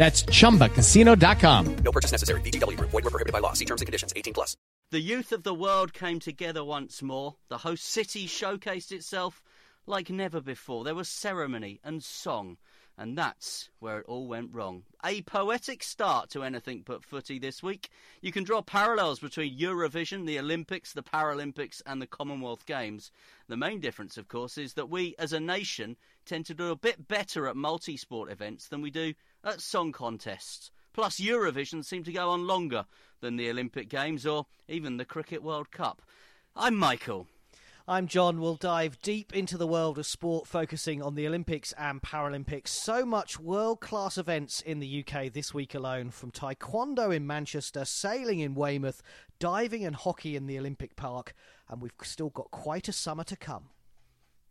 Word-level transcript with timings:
That's 0.00 0.22
chumbacasino.com. 0.22 1.76
No 1.84 1.92
purchase 1.92 2.10
necessary. 2.10 2.40
VGW 2.40 2.78
Group. 2.78 2.88
Void 2.88 3.04
were 3.04 3.10
prohibited 3.10 3.34
by 3.34 3.40
law. 3.40 3.52
See 3.52 3.66
terms 3.66 3.82
and 3.82 3.86
conditions. 3.86 4.14
18 4.16 4.32
plus. 4.32 4.56
The 4.90 5.00
youth 5.00 5.30
of 5.30 5.42
the 5.42 5.52
world 5.52 5.92
came 5.92 6.18
together 6.18 6.64
once 6.64 7.02
more. 7.02 7.36
The 7.50 7.58
host 7.58 7.84
city 7.84 8.26
showcased 8.26 8.92
itself 8.92 9.42
like 9.86 10.08
never 10.08 10.40
before. 10.40 10.84
There 10.84 10.94
was 10.94 11.10
ceremony 11.10 11.80
and 11.84 12.02
song, 12.02 12.56
and 12.96 13.16
that's 13.16 13.68
where 13.78 13.98
it 13.98 14.06
all 14.08 14.26
went 14.26 14.54
wrong. 14.54 14.84
A 15.04 15.20
poetic 15.20 15.82
start 15.82 16.30
to 16.30 16.44
anything 16.44 16.82
but 16.86 17.04
footy 17.04 17.38
this 17.38 17.62
week. 17.62 17.90
You 18.22 18.32
can 18.32 18.44
draw 18.44 18.62
parallels 18.62 19.20
between 19.20 19.58
Eurovision, 19.58 20.26
the 20.26 20.38
Olympics, 20.38 20.94
the 20.94 21.02
Paralympics, 21.02 21.82
and 21.84 22.00
the 22.00 22.06
Commonwealth 22.06 22.64
Games. 22.64 23.10
The 23.48 23.56
main 23.58 23.80
difference, 23.80 24.16
of 24.16 24.28
course, 24.28 24.56
is 24.56 24.72
that 24.74 24.88
we 24.88 25.14
as 25.18 25.34
a 25.34 25.40
nation 25.40 25.98
tend 26.24 26.46
to 26.46 26.54
do 26.54 26.70
a 26.70 26.76
bit 26.76 27.06
better 27.06 27.46
at 27.46 27.54
multi 27.54 27.98
sport 27.98 28.30
events 28.30 28.68
than 28.68 28.80
we 28.80 28.90
do 28.90 29.12
at 29.44 29.60
song 29.60 29.92
contests. 29.92 30.70
Plus, 30.92 31.20
Eurovision 31.20 31.84
seemed 31.84 32.04
to 32.04 32.12
go 32.12 32.30
on 32.30 32.46
longer 32.46 32.84
than 33.20 33.36
the 33.36 33.48
Olympic 33.48 33.88
Games 33.88 34.26
or 34.26 34.46
even 34.68 34.96
the 34.96 35.04
Cricket 35.04 35.42
World 35.42 35.70
Cup. 35.70 36.02
I'm 36.56 36.76
Michael. 36.76 37.26
I'm 37.88 38.06
John. 38.06 38.40
We'll 38.40 38.56
dive 38.56 39.00
deep 39.02 39.34
into 39.34 39.56
the 39.56 39.66
world 39.66 39.98
of 39.98 40.06
sport, 40.06 40.46
focusing 40.46 41.02
on 41.02 41.14
the 41.14 41.26
Olympics 41.26 41.72
and 41.78 42.02
Paralympics. 42.02 42.68
So 42.68 43.04
much 43.04 43.40
world 43.40 43.80
class 43.80 44.18
events 44.18 44.60
in 44.60 44.78
the 44.78 45.04
UK 45.04 45.32
this 45.32 45.54
week 45.54 45.74
alone 45.74 46.10
from 46.10 46.30
Taekwondo 46.30 47.14
in 47.14 47.26
Manchester, 47.26 47.84
sailing 47.84 48.40
in 48.40 48.54
Weymouth, 48.54 49.02
diving 49.38 49.84
and 49.84 49.96
hockey 49.96 50.36
in 50.36 50.46
the 50.46 50.58
Olympic 50.58 50.96
Park, 50.96 51.34
and 51.68 51.80
we've 51.80 51.92
still 52.02 52.30
got 52.30 52.50
quite 52.50 52.88
a 52.88 52.92
summer 52.92 53.24
to 53.24 53.36
come. 53.36 53.70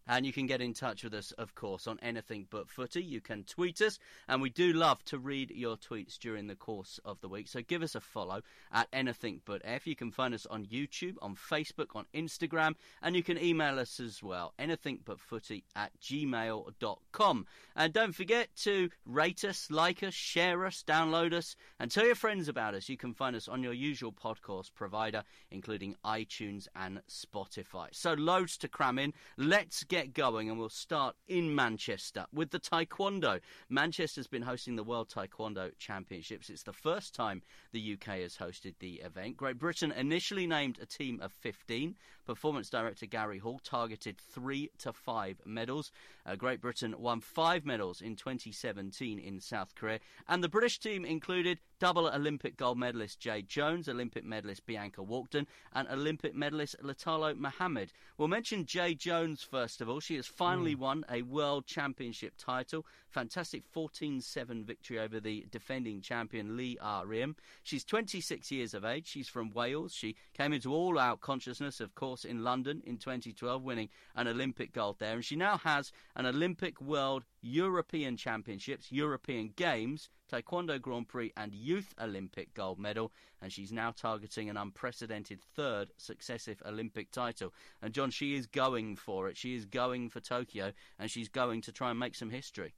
And 0.09 0.25
you 0.25 0.33
can 0.33 0.47
get 0.47 0.59
in 0.59 0.73
touch 0.73 1.03
with 1.03 1.13
us, 1.13 1.31
of 1.33 1.53
course, 1.53 1.85
on 1.85 1.99
anything 2.01 2.47
but 2.49 2.67
footy. 2.67 3.03
You 3.03 3.21
can 3.21 3.43
tweet 3.43 3.79
us, 3.79 3.99
and 4.27 4.41
we 4.41 4.49
do 4.49 4.73
love 4.73 5.05
to 5.05 5.19
read 5.19 5.51
your 5.51 5.77
tweets 5.77 6.17
during 6.17 6.47
the 6.47 6.55
course 6.55 6.99
of 7.05 7.21
the 7.21 7.29
week. 7.29 7.47
So 7.47 7.61
give 7.61 7.83
us 7.83 7.93
a 7.93 8.01
follow 8.01 8.41
at 8.71 8.87
anything 8.91 9.41
but 9.45 9.61
F. 9.63 9.85
You 9.85 9.95
can 9.95 10.09
find 10.09 10.33
us 10.33 10.47
on 10.47 10.65
YouTube, 10.65 11.13
on 11.21 11.35
Facebook, 11.35 11.95
on 11.95 12.05
Instagram, 12.15 12.73
and 13.03 13.15
you 13.15 13.21
can 13.21 13.37
email 13.37 13.77
us 13.77 13.99
as 13.99 14.23
well. 14.23 14.53
Anything 14.57 14.99
but 15.05 15.19
footy 15.19 15.63
at 15.75 15.91
gmail.com. 16.01 17.45
And 17.75 17.93
don't 17.93 18.15
forget 18.15 18.49
to 18.63 18.89
rate 19.05 19.43
us, 19.45 19.69
like 19.69 20.01
us, 20.01 20.15
share 20.15 20.65
us, 20.65 20.83
download 20.87 21.33
us, 21.33 21.55
and 21.79 21.91
tell 21.91 22.05
your 22.05 22.15
friends 22.15 22.47
about 22.47 22.73
us. 22.73 22.89
You 22.89 22.97
can 22.97 23.13
find 23.13 23.35
us 23.35 23.47
on 23.47 23.61
your 23.61 23.73
usual 23.73 24.11
podcast 24.11 24.73
provider, 24.73 25.23
including 25.51 25.95
iTunes 26.03 26.67
and 26.75 27.01
Spotify. 27.07 27.89
So 27.91 28.13
loads 28.13 28.57
to 28.57 28.67
cram 28.67 28.97
in. 28.97 29.13
Let's 29.37 29.83
get 29.83 29.98
going, 30.07 30.49
and 30.49 30.57
we'll 30.57 30.69
start 30.69 31.15
in 31.27 31.53
Manchester 31.53 32.25
with 32.33 32.51
the 32.51 32.59
Taekwondo. 32.59 33.39
Manchester's 33.69 34.27
been 34.27 34.41
hosting 34.41 34.75
the 34.75 34.83
World 34.83 35.09
Taekwondo 35.09 35.71
Championships. 35.77 36.49
It's 36.49 36.63
the 36.63 36.73
first 36.73 37.13
time 37.13 37.41
the 37.71 37.93
UK 37.93 38.19
has 38.19 38.37
hosted 38.37 38.75
the 38.79 38.95
event. 38.95 39.37
Great 39.37 39.59
Britain 39.59 39.91
initially 39.91 40.47
named 40.47 40.79
a 40.81 40.85
team 40.85 41.19
of 41.21 41.31
15. 41.33 41.95
Performance 42.29 42.69
director 42.69 43.07
Gary 43.07 43.39
Hall 43.39 43.59
targeted 43.63 44.19
three 44.19 44.69
to 44.77 44.93
five 44.93 45.41
medals. 45.47 45.91
Uh, 46.27 46.35
Great 46.35 46.61
Britain 46.61 46.93
won 46.99 47.21
five 47.21 47.65
medals 47.65 48.01
in 48.01 48.15
2017 48.15 49.17
in 49.17 49.41
South 49.41 49.73
Korea, 49.73 49.99
and 50.27 50.43
the 50.43 50.47
British 50.47 50.77
team 50.77 51.05
included 51.05 51.57
double 51.79 52.07
Olympic 52.07 52.55
gold 52.55 52.77
medalist 52.77 53.19
Jade 53.19 53.47
Jones, 53.47 53.89
Olympic 53.89 54.23
medalist 54.23 54.63
Bianca 54.67 55.01
Walkden, 55.01 55.47
and 55.73 55.87
Olympic 55.87 56.35
medalist 56.35 56.75
Lutalo 56.83 57.35
Muhammad. 57.35 57.93
We'll 58.15 58.27
mention 58.27 58.67
Jade 58.67 58.99
Jones 58.99 59.41
first 59.41 59.81
of 59.81 59.89
all. 59.89 59.99
She 59.99 60.15
has 60.17 60.27
finally 60.27 60.75
won 60.75 61.05
a 61.09 61.23
World 61.23 61.65
Championship 61.65 62.35
title. 62.37 62.85
Fantastic 63.09 63.65
14 63.65 64.21
7 64.21 64.63
victory 64.63 64.99
over 64.99 65.19
the 65.19 65.43
defending 65.49 65.99
champion 65.99 66.55
Lee 66.55 66.77
Ah 66.79 67.01
Reum. 67.03 67.35
She's 67.63 67.83
26 67.83 68.51
years 68.51 68.75
of 68.75 68.85
age. 68.85 69.07
She's 69.07 69.27
from 69.27 69.49
Wales. 69.49 69.93
She 69.93 70.15
came 70.33 70.53
into 70.53 70.71
all 70.71 70.99
out 70.99 71.19
consciousness, 71.19 71.79
of 71.79 71.95
course, 71.95 72.23
in 72.23 72.43
London 72.43 72.83
in 72.85 72.97
2012, 72.97 73.63
winning 73.63 73.89
an 74.15 74.27
Olympic 74.27 74.73
gold 74.73 74.99
there. 74.99 75.15
And 75.15 75.25
she 75.25 75.35
now 75.35 75.57
has 75.57 75.91
an 76.15 76.27
Olympic, 76.27 76.79
World, 76.79 77.23
European 77.41 78.15
Championships, 78.15 78.91
European 78.91 79.53
Games, 79.55 80.09
Taekwondo 80.31 80.79
Grand 80.79 81.07
Prix, 81.07 81.33
and 81.35 81.55
Youth 81.55 81.95
Olympic 81.99 82.53
gold 82.53 82.77
medal. 82.77 83.11
And 83.41 83.51
she's 83.51 83.71
now 83.71 83.89
targeting 83.89 84.51
an 84.51 84.57
unprecedented 84.57 85.41
third 85.41 85.89
successive 85.97 86.61
Olympic 86.63 87.09
title. 87.09 87.55
And 87.81 87.91
John, 87.91 88.11
she 88.11 88.35
is 88.35 88.45
going 88.45 88.97
for 88.97 89.29
it. 89.29 89.35
She 89.35 89.55
is 89.55 89.65
going 89.65 90.09
for 90.09 90.19
Tokyo, 90.19 90.73
and 90.99 91.09
she's 91.09 91.29
going 91.29 91.61
to 91.61 91.71
try 91.71 91.89
and 91.89 91.97
make 91.99 92.13
some 92.13 92.29
history. 92.29 92.75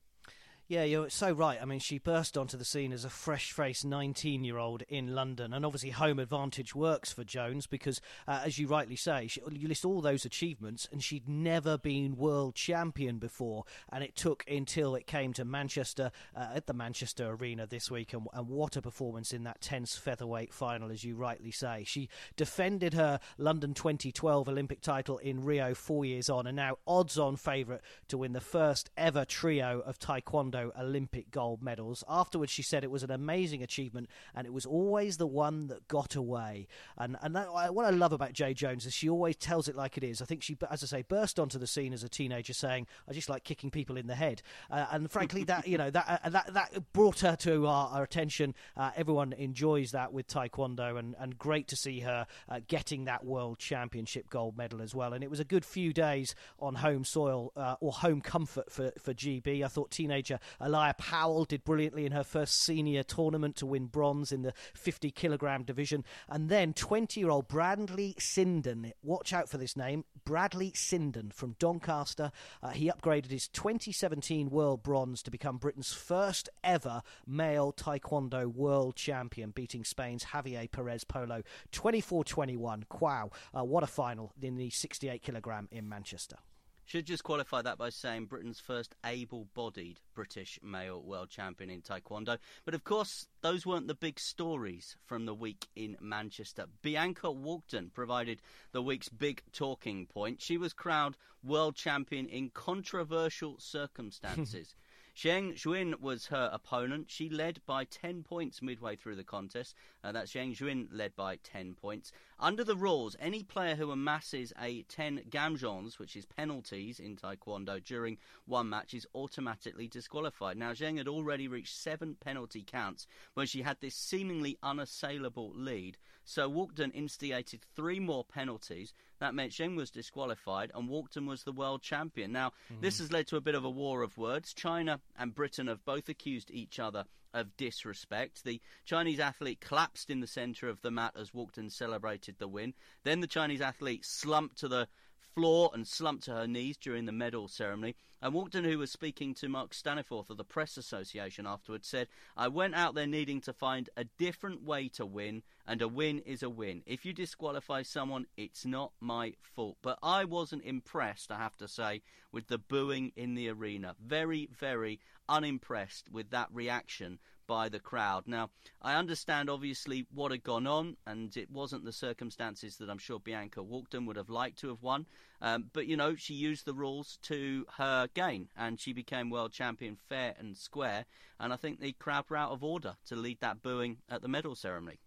Yeah, 0.71 0.85
you're 0.85 1.09
so 1.09 1.33
right. 1.33 1.59
I 1.61 1.65
mean, 1.65 1.79
she 1.79 1.97
burst 1.97 2.37
onto 2.37 2.55
the 2.55 2.63
scene 2.63 2.93
as 2.93 3.03
a 3.03 3.09
fresh 3.09 3.51
faced 3.51 3.83
19 3.83 4.45
year 4.45 4.57
old 4.57 4.83
in 4.87 5.13
London. 5.13 5.51
And 5.51 5.65
obviously, 5.65 5.89
home 5.89 6.17
advantage 6.17 6.73
works 6.73 7.11
for 7.11 7.25
Jones 7.25 7.67
because, 7.67 7.99
uh, 8.25 8.43
as 8.45 8.57
you 8.57 8.67
rightly 8.67 8.95
say, 8.95 9.27
she, 9.27 9.41
you 9.51 9.67
list 9.67 9.83
all 9.83 9.99
those 9.99 10.23
achievements, 10.23 10.87
and 10.89 11.03
she'd 11.03 11.27
never 11.27 11.77
been 11.77 12.15
world 12.15 12.55
champion 12.55 13.17
before. 13.17 13.65
And 13.91 14.01
it 14.01 14.15
took 14.15 14.45
until 14.49 14.95
it 14.95 15.07
came 15.07 15.33
to 15.33 15.43
Manchester 15.43 16.09
uh, 16.33 16.51
at 16.55 16.67
the 16.67 16.73
Manchester 16.73 17.29
Arena 17.31 17.67
this 17.67 17.91
week. 17.91 18.13
And, 18.13 18.27
and 18.31 18.47
what 18.47 18.77
a 18.77 18.81
performance 18.81 19.33
in 19.33 19.43
that 19.43 19.59
tense 19.59 19.97
featherweight 19.97 20.53
final, 20.53 20.89
as 20.89 21.03
you 21.03 21.15
rightly 21.15 21.51
say. 21.51 21.83
She 21.85 22.07
defended 22.37 22.93
her 22.93 23.19
London 23.37 23.73
2012 23.73 24.47
Olympic 24.47 24.79
title 24.79 25.17
in 25.17 25.43
Rio 25.43 25.73
four 25.73 26.05
years 26.05 26.29
on, 26.29 26.47
and 26.47 26.55
now 26.55 26.77
odds 26.87 27.19
on 27.19 27.35
favourite 27.35 27.81
to 28.07 28.17
win 28.17 28.31
the 28.31 28.39
first 28.39 28.89
ever 28.95 29.25
trio 29.25 29.81
of 29.85 29.99
Taekwondo 29.99 30.60
Olympic 30.79 31.31
gold 31.31 31.61
medals. 31.61 32.03
Afterwards, 32.07 32.51
she 32.51 32.63
said 32.63 32.83
it 32.83 32.91
was 32.91 33.03
an 33.03 33.11
amazing 33.11 33.63
achievement, 33.63 34.09
and 34.35 34.45
it 34.45 34.53
was 34.53 34.65
always 34.65 35.17
the 35.17 35.27
one 35.27 35.67
that 35.67 35.87
got 35.87 36.15
away. 36.15 36.67
And 36.97 37.17
and 37.21 37.35
that, 37.35 37.47
what 37.73 37.85
I 37.85 37.89
love 37.89 38.13
about 38.13 38.33
Jade 38.33 38.57
Jones 38.57 38.85
is 38.85 38.93
she 38.93 39.09
always 39.09 39.35
tells 39.35 39.67
it 39.67 39.75
like 39.75 39.97
it 39.97 40.03
is. 40.03 40.21
I 40.21 40.25
think 40.25 40.43
she, 40.43 40.57
as 40.69 40.83
I 40.83 40.87
say, 40.87 41.01
burst 41.07 41.39
onto 41.39 41.57
the 41.57 41.67
scene 41.67 41.93
as 41.93 42.03
a 42.03 42.09
teenager, 42.09 42.53
saying, 42.53 42.87
"I 43.09 43.13
just 43.13 43.29
like 43.29 43.43
kicking 43.43 43.71
people 43.71 43.97
in 43.97 44.07
the 44.07 44.15
head," 44.15 44.41
uh, 44.69 44.87
and 44.91 45.11
frankly, 45.11 45.43
that 45.45 45.67
you 45.67 45.77
know 45.77 45.89
that 45.89 46.21
uh, 46.23 46.29
that 46.29 46.53
that 46.53 46.93
brought 46.93 47.19
her 47.21 47.35
to 47.37 47.67
our, 47.67 47.89
our 47.89 48.03
attention. 48.03 48.53
Uh, 48.75 48.91
everyone 48.95 49.33
enjoys 49.33 49.91
that 49.91 50.13
with 50.13 50.27
Taekwondo, 50.27 50.97
and 50.97 51.15
and 51.19 51.37
great 51.37 51.67
to 51.69 51.75
see 51.75 52.01
her 52.01 52.25
uh, 52.49 52.59
getting 52.67 53.05
that 53.05 53.25
World 53.25 53.59
Championship 53.59 54.29
gold 54.29 54.57
medal 54.57 54.81
as 54.81 54.93
well. 54.93 55.13
And 55.13 55.23
it 55.23 55.29
was 55.29 55.39
a 55.39 55.45
good 55.45 55.65
few 55.65 55.93
days 55.93 56.35
on 56.59 56.75
home 56.75 57.03
soil 57.03 57.51
uh, 57.55 57.75
or 57.79 57.91
home 57.91 58.21
comfort 58.21 58.71
for 58.71 58.91
for 58.99 59.13
GB. 59.13 59.63
I 59.63 59.67
thought 59.67 59.91
teenager 59.91 60.39
Aaliyah 60.59 60.97
Powell 60.97 61.45
did 61.45 61.63
brilliantly 61.63 62.05
in 62.05 62.11
her 62.11 62.23
first 62.23 62.61
senior 62.61 63.03
tournament 63.03 63.55
to 63.57 63.65
win 63.65 63.87
bronze 63.87 64.31
in 64.31 64.41
the 64.41 64.53
50 64.73 65.11
kilogram 65.11 65.63
division. 65.63 66.03
And 66.27 66.49
then 66.49 66.73
20 66.73 67.19
year 67.19 67.29
old 67.29 67.47
Bradley 67.47 68.15
Sinden, 68.19 68.91
watch 69.03 69.33
out 69.33 69.49
for 69.49 69.57
this 69.57 69.77
name, 69.77 70.05
Bradley 70.25 70.71
Sinden 70.71 71.33
from 71.33 71.55
Doncaster. 71.59 72.31
Uh, 72.61 72.69
he 72.69 72.89
upgraded 72.89 73.31
his 73.31 73.47
2017 73.49 74.49
world 74.49 74.83
bronze 74.83 75.21
to 75.23 75.31
become 75.31 75.57
Britain's 75.57 75.93
first 75.93 76.49
ever 76.63 77.01
male 77.25 77.73
taekwondo 77.73 78.45
world 78.47 78.95
champion, 78.95 79.51
beating 79.51 79.83
Spain's 79.83 80.25
Javier 80.25 80.71
Perez 80.71 81.03
Polo 81.03 81.43
24 81.71 82.23
21. 82.23 82.85
Wow, 82.99 83.31
uh, 83.57 83.63
what 83.63 83.83
a 83.83 83.87
final 83.87 84.33
in 84.41 84.55
the 84.55 84.69
68 84.69 85.21
kilogram 85.21 85.67
in 85.71 85.89
Manchester. 85.89 86.37
Should 86.85 87.05
just 87.05 87.23
qualify 87.23 87.61
that 87.61 87.77
by 87.77 87.89
saying 87.89 88.25
Britain's 88.25 88.59
first 88.59 88.95
able 89.05 89.45
bodied 89.53 89.99
British 90.13 90.59
male 90.61 91.01
world 91.01 91.29
champion 91.29 91.69
in 91.69 91.81
Taekwondo. 91.81 92.37
But 92.65 92.73
of 92.73 92.83
course, 92.83 93.27
those 93.41 93.65
weren't 93.65 93.87
the 93.87 93.95
big 93.95 94.19
stories 94.19 94.97
from 95.05 95.25
the 95.25 95.33
week 95.33 95.67
in 95.75 95.95
Manchester. 96.01 96.65
Bianca 96.81 97.27
Walkden 97.27 97.93
provided 97.93 98.41
the 98.71 98.81
week's 98.81 99.09
big 99.09 99.43
talking 99.53 100.05
point. 100.05 100.41
She 100.41 100.57
was 100.57 100.73
crowned 100.73 101.17
world 101.43 101.75
champion 101.75 102.27
in 102.27 102.49
controversial 102.49 103.57
circumstances. 103.59 104.75
Zheng 105.21 105.53
Jun 105.53 105.93
was 106.01 106.25
her 106.25 106.49
opponent. 106.51 107.11
She 107.11 107.29
led 107.29 107.61
by 107.67 107.83
10 107.83 108.23
points 108.23 108.59
midway 108.59 108.95
through 108.95 109.17
the 109.17 109.23
contest. 109.23 109.75
Uh, 110.03 110.11
that's 110.11 110.33
Zheng 110.33 110.55
Jun 110.55 110.89
led 110.91 111.15
by 111.15 111.35
10 111.35 111.75
points. 111.75 112.11
Under 112.39 112.63
the 112.63 112.75
rules, 112.75 113.15
any 113.19 113.43
player 113.43 113.75
who 113.75 113.91
amasses 113.91 114.51
a 114.59 114.81
10 114.81 115.25
gamjons, 115.29 115.99
which 115.99 116.15
is 116.15 116.25
penalties 116.25 116.99
in 116.99 117.17
Taekwondo, 117.17 117.83
during 117.83 118.17
one 118.47 118.67
match 118.67 118.95
is 118.95 119.05
automatically 119.13 119.87
disqualified. 119.87 120.57
Now, 120.57 120.71
Zheng 120.71 120.97
had 120.97 121.07
already 121.07 121.47
reached 121.47 121.75
seven 121.75 122.15
penalty 122.15 122.63
counts 122.63 123.05
when 123.35 123.45
she 123.45 123.61
had 123.61 123.79
this 123.79 123.93
seemingly 123.93 124.57
unassailable 124.63 125.51
lead. 125.53 125.99
So 126.25 126.49
Walkden 126.49 126.95
instigated 126.95 127.61
three 127.75 127.99
more 127.99 128.23
penalties. 128.23 128.91
That 129.21 129.35
meant 129.35 129.53
Sheng 129.53 129.75
was 129.75 129.91
disqualified 129.91 130.71
and 130.73 130.89
Walkden 130.89 131.27
was 131.27 131.43
the 131.43 131.51
world 131.51 131.83
champion. 131.83 132.31
Now, 132.31 132.53
mm-hmm. 132.73 132.81
this 132.81 132.97
has 132.97 133.11
led 133.11 133.27
to 133.27 133.37
a 133.37 133.41
bit 133.41 133.53
of 133.53 133.63
a 133.63 133.69
war 133.69 134.01
of 134.01 134.17
words. 134.17 134.51
China 134.51 134.99
and 135.15 135.35
Britain 135.35 135.67
have 135.67 135.85
both 135.85 136.09
accused 136.09 136.49
each 136.49 136.79
other 136.79 137.05
of 137.31 137.55
disrespect. 137.55 138.43
The 138.43 138.59
Chinese 138.83 139.19
athlete 139.19 139.61
collapsed 139.61 140.09
in 140.09 140.21
the 140.21 140.27
centre 140.27 140.67
of 140.67 140.81
the 140.81 140.89
mat 140.89 141.13
as 141.15 141.35
Walkden 141.35 141.71
celebrated 141.71 142.39
the 142.39 142.47
win. 142.47 142.73
Then 143.03 143.19
the 143.19 143.27
Chinese 143.27 143.61
athlete 143.61 144.05
slumped 144.05 144.57
to 144.57 144.67
the 144.67 144.87
floor 145.33 145.71
and 145.73 145.87
slumped 145.87 146.23
to 146.25 146.33
her 146.33 146.47
knees 146.47 146.77
during 146.77 147.05
the 147.05 147.11
medal 147.11 147.47
ceremony. 147.47 147.95
And 148.21 148.33
Walkden, 148.33 148.65
who 148.65 148.77
was 148.77 148.91
speaking 148.91 149.33
to 149.35 149.49
Mark 149.49 149.71
Staniforth 149.71 150.29
of 150.29 150.37
the 150.37 150.43
Press 150.43 150.77
Association 150.77 151.47
afterwards, 151.47 151.87
said, 151.87 152.07
I 152.37 152.49
went 152.49 152.75
out 152.75 152.93
there 152.93 153.07
needing 153.07 153.41
to 153.41 153.53
find 153.53 153.89
a 153.97 154.03
different 154.03 154.63
way 154.63 154.89
to 154.89 155.05
win, 155.05 155.41
and 155.65 155.81
a 155.81 155.87
win 155.87 156.19
is 156.19 156.43
a 156.43 156.49
win. 156.49 156.83
If 156.85 157.03
you 157.03 157.13
disqualify 157.13 157.81
someone, 157.81 158.27
it's 158.37 158.65
not 158.65 158.91
my 158.99 159.33
fault. 159.41 159.77
But 159.81 159.97
I 160.03 160.25
wasn't 160.25 160.63
impressed, 160.63 161.31
I 161.31 161.37
have 161.37 161.57
to 161.57 161.67
say, 161.67 162.03
with 162.31 162.47
the 162.47 162.59
booing 162.59 163.11
in 163.15 163.33
the 163.33 163.49
arena. 163.49 163.95
Very, 163.99 164.49
very 164.55 164.99
unimpressed 165.27 166.09
with 166.11 166.29
that 166.29 166.49
reaction 166.53 167.17
by 167.51 167.67
the 167.67 167.81
crowd. 167.81 168.23
Now, 168.27 168.49
I 168.81 168.95
understand 168.95 169.49
obviously 169.49 170.05
what 170.13 170.31
had 170.31 170.41
gone 170.41 170.65
on, 170.65 170.95
and 171.05 171.35
it 171.35 171.51
wasn't 171.51 171.83
the 171.83 171.91
circumstances 171.91 172.77
that 172.77 172.89
I'm 172.89 172.97
sure 172.97 173.19
Bianca 173.19 173.59
Walkden 173.59 174.07
would 174.07 174.15
have 174.15 174.29
liked 174.29 174.59
to 174.59 174.69
have 174.69 174.81
won. 174.81 175.05
Um, 175.41 175.65
but, 175.73 175.85
you 175.85 175.97
know, 175.97 176.15
she 176.15 176.33
used 176.33 176.63
the 176.65 176.73
rules 176.73 177.19
to 177.23 177.65
her 177.77 178.07
gain, 178.13 178.47
and 178.55 178.79
she 178.79 178.93
became 178.93 179.29
world 179.29 179.51
champion 179.51 179.97
fair 180.07 180.33
and 180.39 180.55
square. 180.55 181.03
And 181.41 181.51
I 181.51 181.57
think 181.57 181.81
the 181.81 181.91
crowd 181.91 182.23
were 182.29 182.37
out 182.37 182.51
of 182.51 182.63
order 182.63 182.95
to 183.07 183.17
lead 183.17 183.41
that 183.41 183.61
booing 183.61 183.97
at 184.07 184.21
the 184.21 184.29
medal 184.29 184.55
ceremony. 184.55 184.99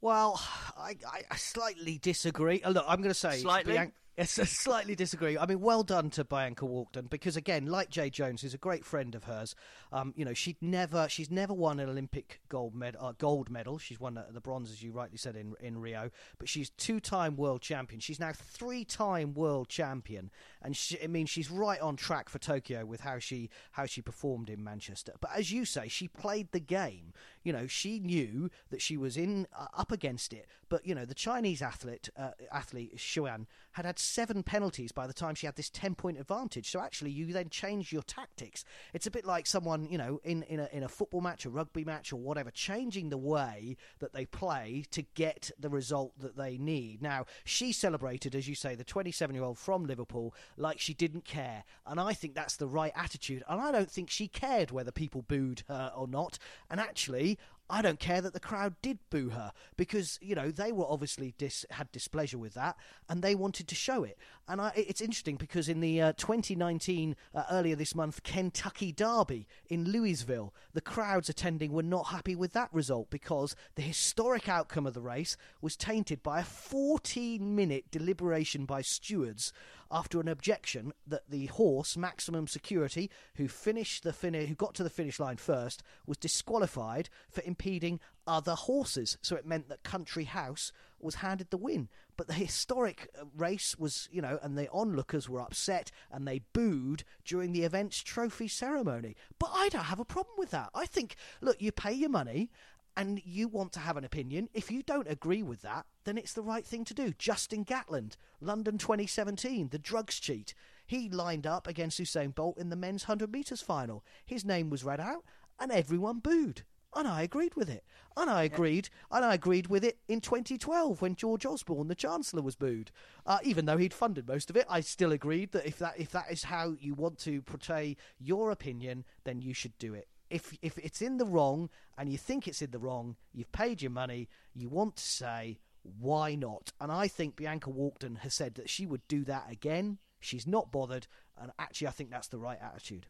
Well, 0.00 0.40
I, 0.78 0.94
I 1.30 1.36
slightly 1.36 1.98
disagree. 1.98 2.62
Uh, 2.62 2.70
look, 2.70 2.86
I'm 2.88 3.02
going 3.02 3.10
to 3.10 3.14
say 3.14 3.36
slightly. 3.36 3.74
Bianca- 3.74 3.92
Yes, 4.16 4.38
I 4.38 4.44
slightly 4.44 4.94
disagree. 4.94 5.36
I 5.36 5.44
mean, 5.44 5.60
well 5.60 5.82
done 5.82 6.08
to 6.10 6.24
Bianca 6.24 6.64
Walkden 6.64 7.10
because, 7.10 7.36
again, 7.36 7.66
like 7.66 7.90
Jade 7.90 8.14
Jones, 8.14 8.40
who's 8.40 8.54
a 8.54 8.58
great 8.58 8.82
friend 8.82 9.14
of 9.14 9.24
hers, 9.24 9.54
um, 9.92 10.14
you 10.16 10.24
know, 10.24 10.32
she'd 10.32 10.56
never, 10.62 11.06
she's 11.10 11.30
never 11.30 11.52
won 11.52 11.78
an 11.80 11.90
Olympic 11.90 12.40
gold 12.48 12.74
medal. 12.74 13.04
Uh, 13.04 13.12
gold 13.18 13.50
medal. 13.50 13.76
She's 13.76 14.00
won 14.00 14.18
the 14.30 14.40
bronze, 14.40 14.70
as 14.70 14.82
you 14.82 14.90
rightly 14.90 15.18
said, 15.18 15.36
in 15.36 15.54
in 15.60 15.78
Rio. 15.78 16.10
But 16.38 16.48
she's 16.48 16.70
two-time 16.70 17.36
world 17.36 17.60
champion. 17.60 18.00
She's 18.00 18.18
now 18.18 18.32
three-time 18.32 19.34
world 19.34 19.68
champion, 19.68 20.30
and 20.62 20.74
she, 20.74 21.02
I 21.02 21.08
mean, 21.08 21.26
she's 21.26 21.50
right 21.50 21.80
on 21.80 21.96
track 21.96 22.30
for 22.30 22.38
Tokyo 22.38 22.86
with 22.86 23.02
how 23.02 23.18
she 23.18 23.50
how 23.72 23.84
she 23.84 24.00
performed 24.00 24.48
in 24.48 24.64
Manchester. 24.64 25.12
But 25.20 25.32
as 25.36 25.52
you 25.52 25.66
say, 25.66 25.88
she 25.88 26.08
played 26.08 26.52
the 26.52 26.60
game. 26.60 27.12
You 27.44 27.52
know, 27.52 27.66
she 27.66 28.00
knew 28.00 28.50
that 28.70 28.80
she 28.80 28.96
was 28.96 29.18
in 29.18 29.46
uh, 29.54 29.66
up 29.76 29.92
against 29.92 30.32
it. 30.32 30.46
But 30.70 30.86
you 30.86 30.94
know, 30.94 31.04
the 31.04 31.14
Chinese 31.14 31.60
athlete 31.60 32.08
uh, 32.16 32.30
athlete 32.50 32.96
Xuan 32.96 33.44
had 33.72 33.84
had 33.84 33.98
seven 34.06 34.42
penalties 34.42 34.92
by 34.92 35.06
the 35.06 35.12
time 35.12 35.34
she 35.34 35.46
had 35.46 35.56
this 35.56 35.70
10 35.70 35.94
point 35.94 36.18
advantage. 36.18 36.70
So 36.70 36.80
actually, 36.80 37.10
you 37.10 37.32
then 37.32 37.48
change 37.48 37.92
your 37.92 38.02
tactics. 38.02 38.64
It's 38.94 39.06
a 39.06 39.10
bit 39.10 39.24
like 39.24 39.46
someone, 39.46 39.86
you 39.90 39.98
know, 39.98 40.20
in, 40.24 40.42
in, 40.44 40.60
a, 40.60 40.68
in 40.72 40.82
a 40.82 40.88
football 40.88 41.20
match, 41.20 41.44
a 41.44 41.50
rugby 41.50 41.84
match, 41.84 42.12
or 42.12 42.16
whatever, 42.16 42.50
changing 42.50 43.08
the 43.08 43.18
way 43.18 43.76
that 43.98 44.12
they 44.12 44.24
play 44.24 44.84
to 44.90 45.02
get 45.14 45.50
the 45.58 45.68
result 45.68 46.18
that 46.20 46.36
they 46.36 46.58
need. 46.58 47.02
Now, 47.02 47.26
she 47.44 47.72
celebrated, 47.72 48.34
as 48.34 48.48
you 48.48 48.54
say, 48.54 48.74
the 48.74 48.84
27 48.84 49.34
year 49.34 49.44
old 49.44 49.58
from 49.58 49.86
Liverpool 49.86 50.34
like 50.56 50.80
she 50.80 50.94
didn't 50.94 51.24
care. 51.24 51.64
And 51.86 52.00
I 52.00 52.12
think 52.12 52.34
that's 52.34 52.56
the 52.56 52.68
right 52.68 52.92
attitude. 52.94 53.42
And 53.48 53.60
I 53.60 53.72
don't 53.72 53.90
think 53.90 54.10
she 54.10 54.28
cared 54.28 54.70
whether 54.70 54.90
people 54.90 55.22
booed 55.22 55.62
her 55.68 55.92
or 55.96 56.06
not. 56.06 56.38
And 56.70 56.80
actually, 56.80 57.38
I 57.68 57.82
don't 57.82 57.98
care 57.98 58.20
that 58.20 58.32
the 58.32 58.40
crowd 58.40 58.76
did 58.80 58.98
boo 59.10 59.30
her 59.30 59.52
because 59.76 60.18
you 60.22 60.34
know 60.34 60.50
they 60.50 60.72
were 60.72 60.86
obviously 60.88 61.34
dis- 61.36 61.66
had 61.70 61.90
displeasure 61.92 62.38
with 62.38 62.54
that 62.54 62.76
and 63.08 63.22
they 63.22 63.34
wanted 63.34 63.68
to 63.68 63.74
show 63.74 64.04
it. 64.04 64.18
And 64.48 64.60
I, 64.60 64.72
it's 64.76 65.00
interesting 65.00 65.36
because 65.36 65.68
in 65.68 65.80
the 65.80 66.00
uh, 66.00 66.12
2019 66.12 67.16
uh, 67.34 67.42
earlier 67.50 67.74
this 67.74 67.96
month 67.96 68.22
Kentucky 68.22 68.92
Derby 68.92 69.48
in 69.68 69.84
Louisville, 69.84 70.54
the 70.72 70.80
crowds 70.80 71.28
attending 71.28 71.72
were 71.72 71.82
not 71.82 72.08
happy 72.08 72.36
with 72.36 72.52
that 72.52 72.72
result 72.72 73.10
because 73.10 73.56
the 73.74 73.82
historic 73.82 74.48
outcome 74.48 74.86
of 74.86 74.94
the 74.94 75.00
race 75.00 75.36
was 75.60 75.76
tainted 75.76 76.22
by 76.22 76.40
a 76.40 76.44
14-minute 76.44 77.90
deliberation 77.90 78.66
by 78.66 78.82
stewards 78.82 79.52
after 79.90 80.20
an 80.20 80.28
objection 80.28 80.92
that 81.06 81.28
the 81.28 81.46
horse 81.46 81.96
Maximum 81.96 82.46
Security, 82.46 83.10
who 83.36 83.48
finished 83.48 84.02
the 84.02 84.12
fin- 84.12 84.34
who 84.34 84.54
got 84.54 84.74
to 84.74 84.84
the 84.84 84.90
finish 84.90 85.18
line 85.18 85.36
first, 85.36 85.82
was 86.06 86.18
disqualified 86.18 87.08
for 87.28 87.42
impeding 87.44 88.00
other 88.26 88.54
horses. 88.54 89.18
So 89.22 89.36
it 89.36 89.46
meant 89.46 89.68
that 89.68 89.82
Country 89.82 90.24
House 90.24 90.72
was 91.00 91.16
handed 91.16 91.50
the 91.50 91.56
win. 91.56 91.88
But 92.16 92.26
the 92.26 92.34
historic 92.34 93.08
uh, 93.18 93.24
race 93.36 93.76
was, 93.78 94.08
you 94.10 94.22
know, 94.22 94.38
and 94.42 94.56
the 94.56 94.70
onlookers 94.70 95.28
were 95.28 95.40
upset 95.40 95.90
and 96.10 96.26
they 96.26 96.40
booed 96.52 97.04
during 97.24 97.52
the 97.52 97.64
event's 97.64 98.02
trophy 98.02 98.48
ceremony. 98.48 99.16
But 99.38 99.50
I 99.54 99.68
don't 99.68 99.84
have 99.84 100.00
a 100.00 100.04
problem 100.04 100.36
with 100.38 100.50
that. 100.50 100.70
I 100.74 100.86
think, 100.86 101.16
look, 101.40 101.60
you 101.60 101.72
pay 101.72 101.92
your 101.92 102.10
money 102.10 102.50
and 102.96 103.20
you 103.24 103.46
want 103.46 103.72
to 103.72 103.80
have 103.80 103.98
an 103.98 104.04
opinion, 104.04 104.48
if 104.54 104.70
you 104.70 104.82
don't 104.82 105.10
agree 105.10 105.42
with 105.42 105.60
that, 105.62 105.84
then 106.04 106.16
it's 106.16 106.32
the 106.32 106.42
right 106.42 106.64
thing 106.64 106.84
to 106.86 106.94
do. 106.94 107.12
Justin 107.18 107.62
Gatlin, 107.62 108.12
London 108.40 108.78
2017, 108.78 109.68
the 109.68 109.78
drugs 109.78 110.18
cheat. 110.18 110.54
He 110.86 111.10
lined 111.10 111.46
up 111.46 111.66
against 111.66 112.00
Usain 112.00 112.34
Bolt 112.34 112.56
in 112.56 112.70
the 112.70 112.76
men's 112.76 113.06
100 113.06 113.30
metres 113.30 113.60
final. 113.60 114.02
His 114.24 114.44
name 114.46 114.70
was 114.70 114.82
read 114.82 115.00
out, 115.00 115.24
and 115.60 115.70
everyone 115.70 116.20
booed. 116.20 116.62
And 116.96 117.06
I 117.06 117.22
agreed 117.22 117.54
with 117.54 117.68
it. 117.68 117.84
And 118.16 118.30
I 118.30 118.44
agreed, 118.44 118.88
and 119.10 119.24
I 119.24 119.34
agreed 119.34 119.66
with 119.66 119.84
it 119.84 119.98
in 120.08 120.22
2012 120.22 121.02
when 121.02 121.14
George 121.14 121.44
Osborne, 121.44 121.88
the 121.88 121.94
Chancellor, 121.94 122.40
was 122.40 122.56
booed. 122.56 122.90
Uh, 123.26 123.38
even 123.44 123.66
though 123.66 123.76
he'd 123.76 123.92
funded 123.92 124.26
most 124.26 124.48
of 124.48 124.56
it, 124.56 124.66
I 124.68 124.80
still 124.80 125.12
agreed 125.12 125.52
that 125.52 125.66
if 125.66 125.78
that 125.78 125.94
if 125.98 126.10
that 126.12 126.30
is 126.30 126.44
how 126.44 126.74
you 126.80 126.94
want 126.94 127.18
to 127.20 127.42
portray 127.42 127.96
your 128.18 128.50
opinion, 128.50 129.04
then 129.24 129.40
you 129.40 129.52
should 129.52 129.76
do 129.78 129.94
it 129.94 130.08
if 130.28 130.56
if 130.60 130.76
it's 130.78 131.02
in 131.02 131.18
the 131.18 131.24
wrong 131.24 131.70
and 131.96 132.10
you 132.10 132.18
think 132.18 132.48
it's 132.48 132.62
in 132.62 132.72
the 132.72 132.80
wrong, 132.80 133.14
you've 133.32 133.52
paid 133.52 133.80
your 133.80 133.92
money, 133.92 134.28
you 134.54 134.68
want 134.68 134.96
to 134.96 135.04
say 135.04 135.58
why 135.98 136.34
not? 136.34 136.72
And 136.80 136.90
I 136.90 137.08
think 137.08 137.36
Bianca 137.36 137.70
Walkden 137.70 138.18
has 138.18 138.34
said 138.34 138.54
that 138.56 138.68
she 138.68 138.86
would 138.86 139.06
do 139.08 139.24
that 139.24 139.46
again. 139.50 139.98
She's 140.20 140.46
not 140.46 140.72
bothered, 140.72 141.06
and 141.40 141.52
actually, 141.58 141.88
I 141.88 141.92
think 141.92 142.10
that's 142.10 142.28
the 142.28 142.38
right 142.38 142.58
attitude. 142.60 143.06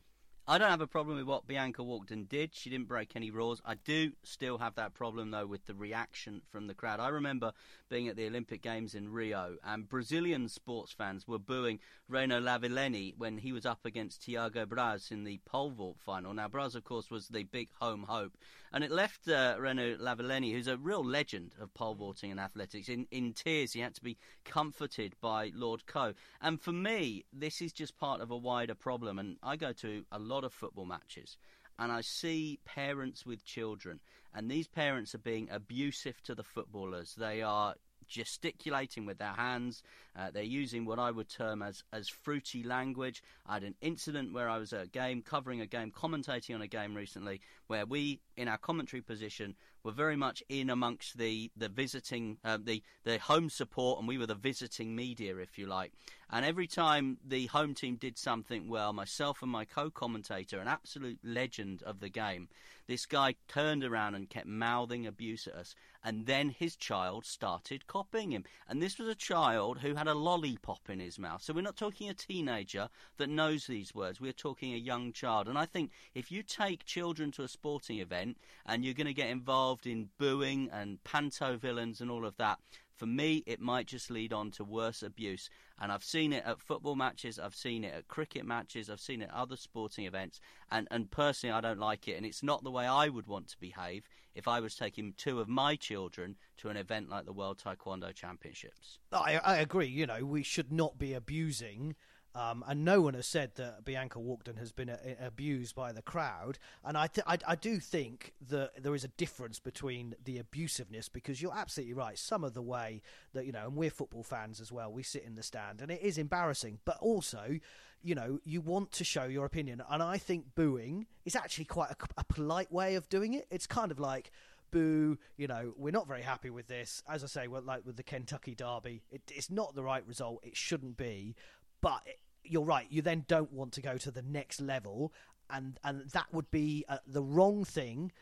I 0.49 0.59
don't 0.59 0.71
have 0.71 0.81
a 0.81 0.87
problem 0.87 1.17
with 1.17 1.26
what 1.26 1.49
Bianca 1.49 1.83
Walkden 1.83 2.29
did. 2.29 2.55
She 2.55 2.71
didn't 2.71 2.87
break 2.87 3.17
any 3.17 3.33
rules. 3.33 3.61
I 3.65 3.75
do 3.75 4.12
still 4.23 4.59
have 4.59 4.76
that 4.76 4.95
problem, 4.95 5.33
though, 5.33 5.47
with 5.47 5.67
the 5.67 5.75
reaction 5.75 6.41
from 6.53 6.69
the 6.69 6.75
crowd. 6.75 7.00
I 7.00 7.09
remember 7.09 7.53
being 7.88 8.07
at 8.07 8.15
the 8.15 8.29
Olympic 8.29 8.62
Games 8.62 8.95
in 8.95 9.09
Rio, 9.09 9.57
and 9.65 9.88
Brazilian 9.88 10.49
sports 10.49 10.93
fans 10.93 11.26
were 11.26 11.41
booing 11.41 11.81
Renaud 12.09 12.43
Lavillenie 12.43 13.15
when 13.19 13.38
he 13.38 13.50
was 13.50 13.67
up 13.67 13.85
against 13.85 14.23
Thiago 14.23 14.67
Braz 14.67 15.11
in 15.11 15.25
the 15.25 15.41
pole 15.45 15.71
vault 15.71 15.99
final. 15.99 16.33
Now, 16.33 16.47
Braz, 16.47 16.76
of 16.76 16.85
course, 16.85 17.11
was 17.11 17.26
the 17.26 17.43
big 17.43 17.71
home 17.81 18.05
hope, 18.05 18.35
and 18.76 18.85
it 18.85 18.90
left 18.90 19.26
uh, 19.26 19.56
Lavillenie, 19.59 20.52
who's 20.52 20.66
a 20.66 20.76
real 20.76 21.02
legend 21.02 21.54
of 21.59 21.73
pole 21.73 21.95
vaulting 21.95 22.30
and 22.30 22.38
athletics, 22.38 22.90
in, 22.90 23.06
in 23.11 23.33
tears. 23.33 23.73
He 23.73 23.80
had 23.80 23.95
to 23.95 24.02
be 24.02 24.18
comforted 24.45 25.14
by 25.18 25.50
Lord 25.54 25.87
Coe. 25.87 26.12
And 26.42 26.61
for 26.61 26.73
me, 26.73 27.25
this 27.33 27.62
is 27.62 27.73
just 27.73 27.97
part 27.97 28.21
of 28.21 28.30
a 28.30 28.37
wider 28.37 28.75
problem, 28.75 29.18
and 29.18 29.38
I 29.42 29.56
go 29.56 29.73
to 29.73 30.04
a 30.12 30.18
lot 30.18 30.45
of 30.45 30.52
football 30.52 30.85
matches. 30.85 31.38
and 31.78 31.90
I 31.90 32.02
see 32.02 32.59
parents 32.66 33.25
with 33.25 33.47
children, 33.47 33.99
and 34.35 34.50
these 34.50 34.68
parents 34.68 35.14
are 35.14 35.25
being 35.25 35.49
abusive 35.50 36.23
to 36.25 36.35
the 36.35 36.45
footballers. 36.45 37.14
They 37.14 37.40
are 37.40 37.76
gesticulating 38.08 39.06
with 39.06 39.18
their 39.18 39.32
hands. 39.32 39.82
Uh, 40.16 40.30
they're 40.30 40.42
using 40.42 40.84
what 40.84 40.98
I 40.98 41.10
would 41.10 41.28
term 41.28 41.62
as, 41.62 41.82
as 41.92 42.08
fruity 42.08 42.62
language. 42.62 43.22
I 43.46 43.54
had 43.54 43.64
an 43.64 43.75
incident 43.80 44.32
where 44.32 44.48
I 44.48 44.58
was 44.58 44.72
at 44.72 44.84
a 44.84 44.88
game, 44.88 45.22
covering 45.22 45.60
a 45.60 45.66
game, 45.66 45.90
commentating 45.90 46.54
on 46.54 46.62
a 46.62 46.66
game 46.66 46.94
recently, 46.94 47.40
where 47.66 47.86
we, 47.86 48.20
in 48.36 48.48
our 48.48 48.58
commentary 48.58 49.02
position, 49.02 49.54
were 49.87 49.93
very 49.93 50.16
much 50.16 50.43
in 50.49 50.69
amongst 50.69 51.16
the 51.16 51.50
the 51.57 51.69
visiting 51.69 52.38
uh, 52.45 52.59
the 52.62 52.83
the 53.05 53.19
home 53.19 53.49
support, 53.49 54.00
and 54.00 54.09
we 54.09 54.19
were 54.19 54.26
the 54.26 54.35
visiting 54.35 54.95
media, 54.97 55.37
if 55.37 55.57
you 55.57 55.66
like. 55.66 55.93
And 56.28 56.45
every 56.45 56.66
time 56.66 57.19
the 57.25 57.47
home 57.47 57.75
team 57.75 57.95
did 57.95 58.19
something 58.19 58.69
well, 58.69 58.93
myself 58.93 59.43
and 59.43 59.50
my 59.50 59.64
co-commentator, 59.64 60.59
an 60.59 60.66
absolute 60.66 61.21
legend 61.23 61.85
of 61.85 62.00
the 62.00 62.09
game, 62.09 62.49
this 62.88 63.07
guy 63.07 63.37
turned 63.47 63.85
around 63.85 64.16
and 64.16 64.28
kept 64.28 64.47
mouthing 64.47 65.07
abuse 65.07 65.47
at 65.47 65.55
us. 65.55 65.75
And 66.02 66.26
then 66.26 66.50
his 66.50 66.76
child 66.76 67.26
started 67.26 67.87
copying 67.87 68.33
him. 68.33 68.45
And 68.69 68.81
this 68.81 68.99
was 68.99 69.09
a 69.09 69.14
child 69.14 69.78
who 69.78 69.95
had 69.95 70.07
a 70.09 70.14
lollipop 70.14 70.88
in 70.88 71.00
his 71.00 71.19
mouth. 71.19 71.43
So 71.43 71.52
we're 71.52 71.62
not 71.62 71.76
talking 71.76 72.09
a 72.09 72.14
teenager 72.14 72.88
that 73.19 73.28
knows 73.28 73.66
these 73.66 73.95
words. 73.95 74.21
We're 74.21 74.33
talking 74.33 74.73
a 74.73 74.78
young 74.78 75.12
child. 75.12 75.49
And 75.49 75.59
I 75.59 75.66
think 75.66 75.90
if 76.14 76.31
you 76.31 76.43
take 76.43 76.85
children 76.85 77.33
to 77.33 77.43
a 77.43 77.49
sporting 77.49 77.99
event 77.99 78.37
and 78.66 78.85
you're 78.85 78.95
going 78.95 79.09
to 79.09 79.14
get 79.14 79.31
involved 79.31 79.75
in 79.85 80.09
booing 80.18 80.71
and 80.73 81.02
panto 81.04 81.56
villains 81.56 82.00
and 82.00 82.11
all 82.11 82.25
of 82.25 82.37
that, 82.37 82.59
for 82.97 83.06
me, 83.06 83.42
it 83.47 83.61
might 83.61 83.87
just 83.87 84.11
lead 84.11 84.33
on 84.33 84.50
to 84.52 84.64
worse 84.64 85.02
abuse. 85.02 85.50
And 85.78 85.92
I've 85.92 86.04
seen 86.04 86.33
it 86.33 86.45
at 86.47 86.61
football 86.61 86.97
matches, 86.97 87.38
I've 87.38 87.54
seen 87.54 87.85
it 87.85 87.95
at 87.95 88.09
cricket 88.09 88.47
matches, 88.47 88.88
I've 88.88 89.00
seen 89.00 89.21
it 89.21 89.28
at 89.28 89.35
other 89.35 89.56
sporting 89.56 90.06
events. 90.06 90.40
And, 90.71 90.88
and 90.90 91.11
personally, 91.11 91.52
I 91.52 91.61
don't 91.61 91.78
like 91.78 92.09
it. 92.09 92.16
And 92.16 92.25
it's 92.25 92.42
not 92.42 92.64
the 92.64 92.71
way 92.71 92.87
I 92.87 93.09
would 93.09 93.26
want 93.26 93.49
to 93.49 93.61
behave 93.61 94.09
if 94.35 94.49
I 94.49 94.61
was 94.61 94.75
taking 94.75 95.12
two 95.16 95.40
of 95.40 95.49
my 95.49 95.76
children 95.76 96.37
to 96.59 96.71
an 96.71 96.76
event 96.76 97.11
like 97.11 97.26
the 97.26 97.33
World 97.33 97.61
Taekwondo 97.62 98.14
Championships. 98.14 98.99
I, 99.12 99.40
I 99.45 99.56
agree. 99.56 99.88
You 99.88 100.06
know, 100.06 100.25
we 100.25 100.42
should 100.42 100.73
not 100.73 100.99
be 100.99 101.12
abusing. 101.12 101.97
Um, 102.37 102.62
and 102.69 102.85
no 102.85 103.00
one 103.00 103.14
has 103.14 103.26
said 103.26 103.52
that 103.55 103.87
Bianca 103.87 104.19
Walkden 104.19 104.59
has 104.59 104.71
been 104.71 104.90
a, 104.90 104.99
a, 105.02 105.26
abused 105.28 105.75
by 105.75 105.93
the 105.93 106.02
crowd. 106.02 106.59
And 106.85 106.97
I, 106.99 107.07
th- 107.07 107.25
I, 107.26 107.38
I, 107.49 107.55
do 107.55 107.81
think 107.81 108.35
that 108.50 108.83
there 108.83 108.95
is 108.95 109.05
a 109.05 109.09
difference 109.09 109.59
between 109.59 110.14
the 110.23 110.43
abusiveness 110.43 111.11
because 111.11 111.40
you're 111.40 111.57
absolutely 111.57 111.95
right. 111.95 112.19
Some 112.19 112.45
of 112.45 112.52
the 112.52 112.61
way 112.61 113.00
that, 113.33 113.47
you 113.47 113.52
know, 113.52 113.64
and 113.64 113.75
we're 113.75 113.88
football 113.88 114.23
fans 114.23 114.61
as 114.61 114.71
well, 114.71 114.93
we 114.93 115.02
sit 115.02 115.25
in 115.25 115.35
the 115.35 115.43
stand 115.43 115.81
and 115.81 115.90
it 115.90 116.02
is 116.02 116.19
embarrassing. 116.19 116.78
But 116.85 116.99
also, 116.99 117.59
you 118.02 118.14
know, 118.14 118.38
you 118.45 118.61
want 118.61 118.93
to 118.93 119.05
show 119.05 119.25
your 119.25 119.47
opinion. 119.47 119.83
And 119.88 120.02
I 120.02 120.19
think 120.19 120.55
booing 120.55 121.07
is 121.25 121.37
actually 121.37 121.64
quite 121.64 121.90
a, 121.90 121.97
a 122.19 122.25
polite 122.25 122.71
way 122.71 122.97
of 122.97 123.09
doing 123.09 123.33
it. 123.33 123.47
It's 123.50 123.66
kind 123.66 123.90
of 123.90 123.99
like, 123.99 124.31
boo, 124.71 125.16
you 125.38 125.47
know, 125.47 125.73
we're 125.78 125.90
not 125.90 126.07
very 126.07 126.23
happy 126.23 126.50
with 126.50 126.69
this. 126.69 127.02
As 127.09 127.25
I 127.25 127.28
say, 127.28 127.49
well, 127.49 127.62
like 127.62 127.87
with 127.87 127.97
the 127.97 128.02
Kentucky 128.02 128.55
Derby, 128.55 129.00
it, 129.11 129.23
it's 129.35 129.50
not 129.50 129.75
the 129.75 129.83
right 129.83 130.07
result. 130.07 130.40
It 130.43 130.55
shouldn't 130.55 130.99
be. 130.99 131.35
But 131.81 132.02
you're 132.49 132.65
right. 132.65 132.87
You 132.91 133.03
then 133.03 133.25
don't 133.29 133.53
want 133.53 133.73
to 133.73 133.83
go 133.83 133.97
to 133.99 134.11
the 134.11 134.23
next 134.23 134.61
level, 134.61 135.12
and 135.50 135.79
and 135.85 136.09
that 136.11 136.26
would 136.33 136.50
be 136.50 136.85
uh, 136.88 136.99
the 137.07 137.23
wrong 137.23 137.65
thing. 137.65 138.12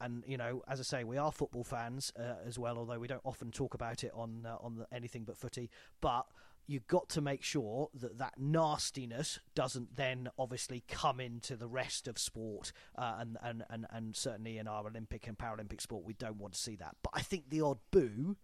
And 0.00 0.24
you 0.26 0.36
know, 0.36 0.62
as 0.66 0.80
I 0.80 0.82
say, 0.82 1.04
we 1.04 1.16
are 1.16 1.30
football 1.30 1.64
fans 1.64 2.12
uh, 2.18 2.34
as 2.46 2.58
well, 2.58 2.76
although 2.78 2.98
we 2.98 3.06
don't 3.06 3.22
often 3.24 3.50
talk 3.52 3.74
about 3.74 4.04
it 4.04 4.12
on 4.14 4.46
uh, 4.46 4.56
on 4.60 4.76
the, 4.76 4.86
anything 4.92 5.24
but 5.24 5.36
footy. 5.36 5.70
But 6.00 6.26
you've 6.66 6.86
got 6.86 7.08
to 7.10 7.20
make 7.20 7.42
sure 7.42 7.88
that 7.94 8.18
that 8.18 8.34
nastiness 8.38 9.40
doesn't 9.54 9.96
then 9.96 10.28
obviously 10.38 10.84
come 10.88 11.20
into 11.20 11.56
the 11.56 11.68
rest 11.68 12.08
of 12.08 12.18
sport, 12.18 12.72
uh, 12.96 13.16
and, 13.18 13.36
and 13.42 13.64
and 13.70 13.86
and 13.90 14.16
certainly 14.16 14.58
in 14.58 14.66
our 14.66 14.86
Olympic 14.86 15.26
and 15.26 15.38
Paralympic 15.38 15.80
sport, 15.80 16.04
we 16.04 16.14
don't 16.14 16.38
want 16.38 16.54
to 16.54 16.60
see 16.60 16.76
that. 16.76 16.96
But 17.02 17.12
I 17.14 17.20
think 17.20 17.50
the 17.50 17.60
odd 17.60 17.78
boo 17.90 18.36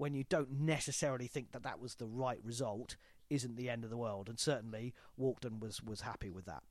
when 0.00 0.14
you 0.14 0.24
don't 0.30 0.50
necessarily 0.50 1.26
think 1.26 1.52
that 1.52 1.62
that 1.62 1.78
was 1.78 1.96
the 1.96 2.06
right 2.06 2.42
result 2.42 2.96
isn't 3.30 3.56
the 3.56 3.70
end 3.70 3.84
of 3.84 3.90
the 3.90 3.96
world. 3.96 4.28
And 4.28 4.38
certainly 4.38 4.92
Walkden 5.18 5.60
was, 5.60 5.82
was 5.82 6.02
happy 6.02 6.30
with 6.30 6.44
that. 6.46 6.62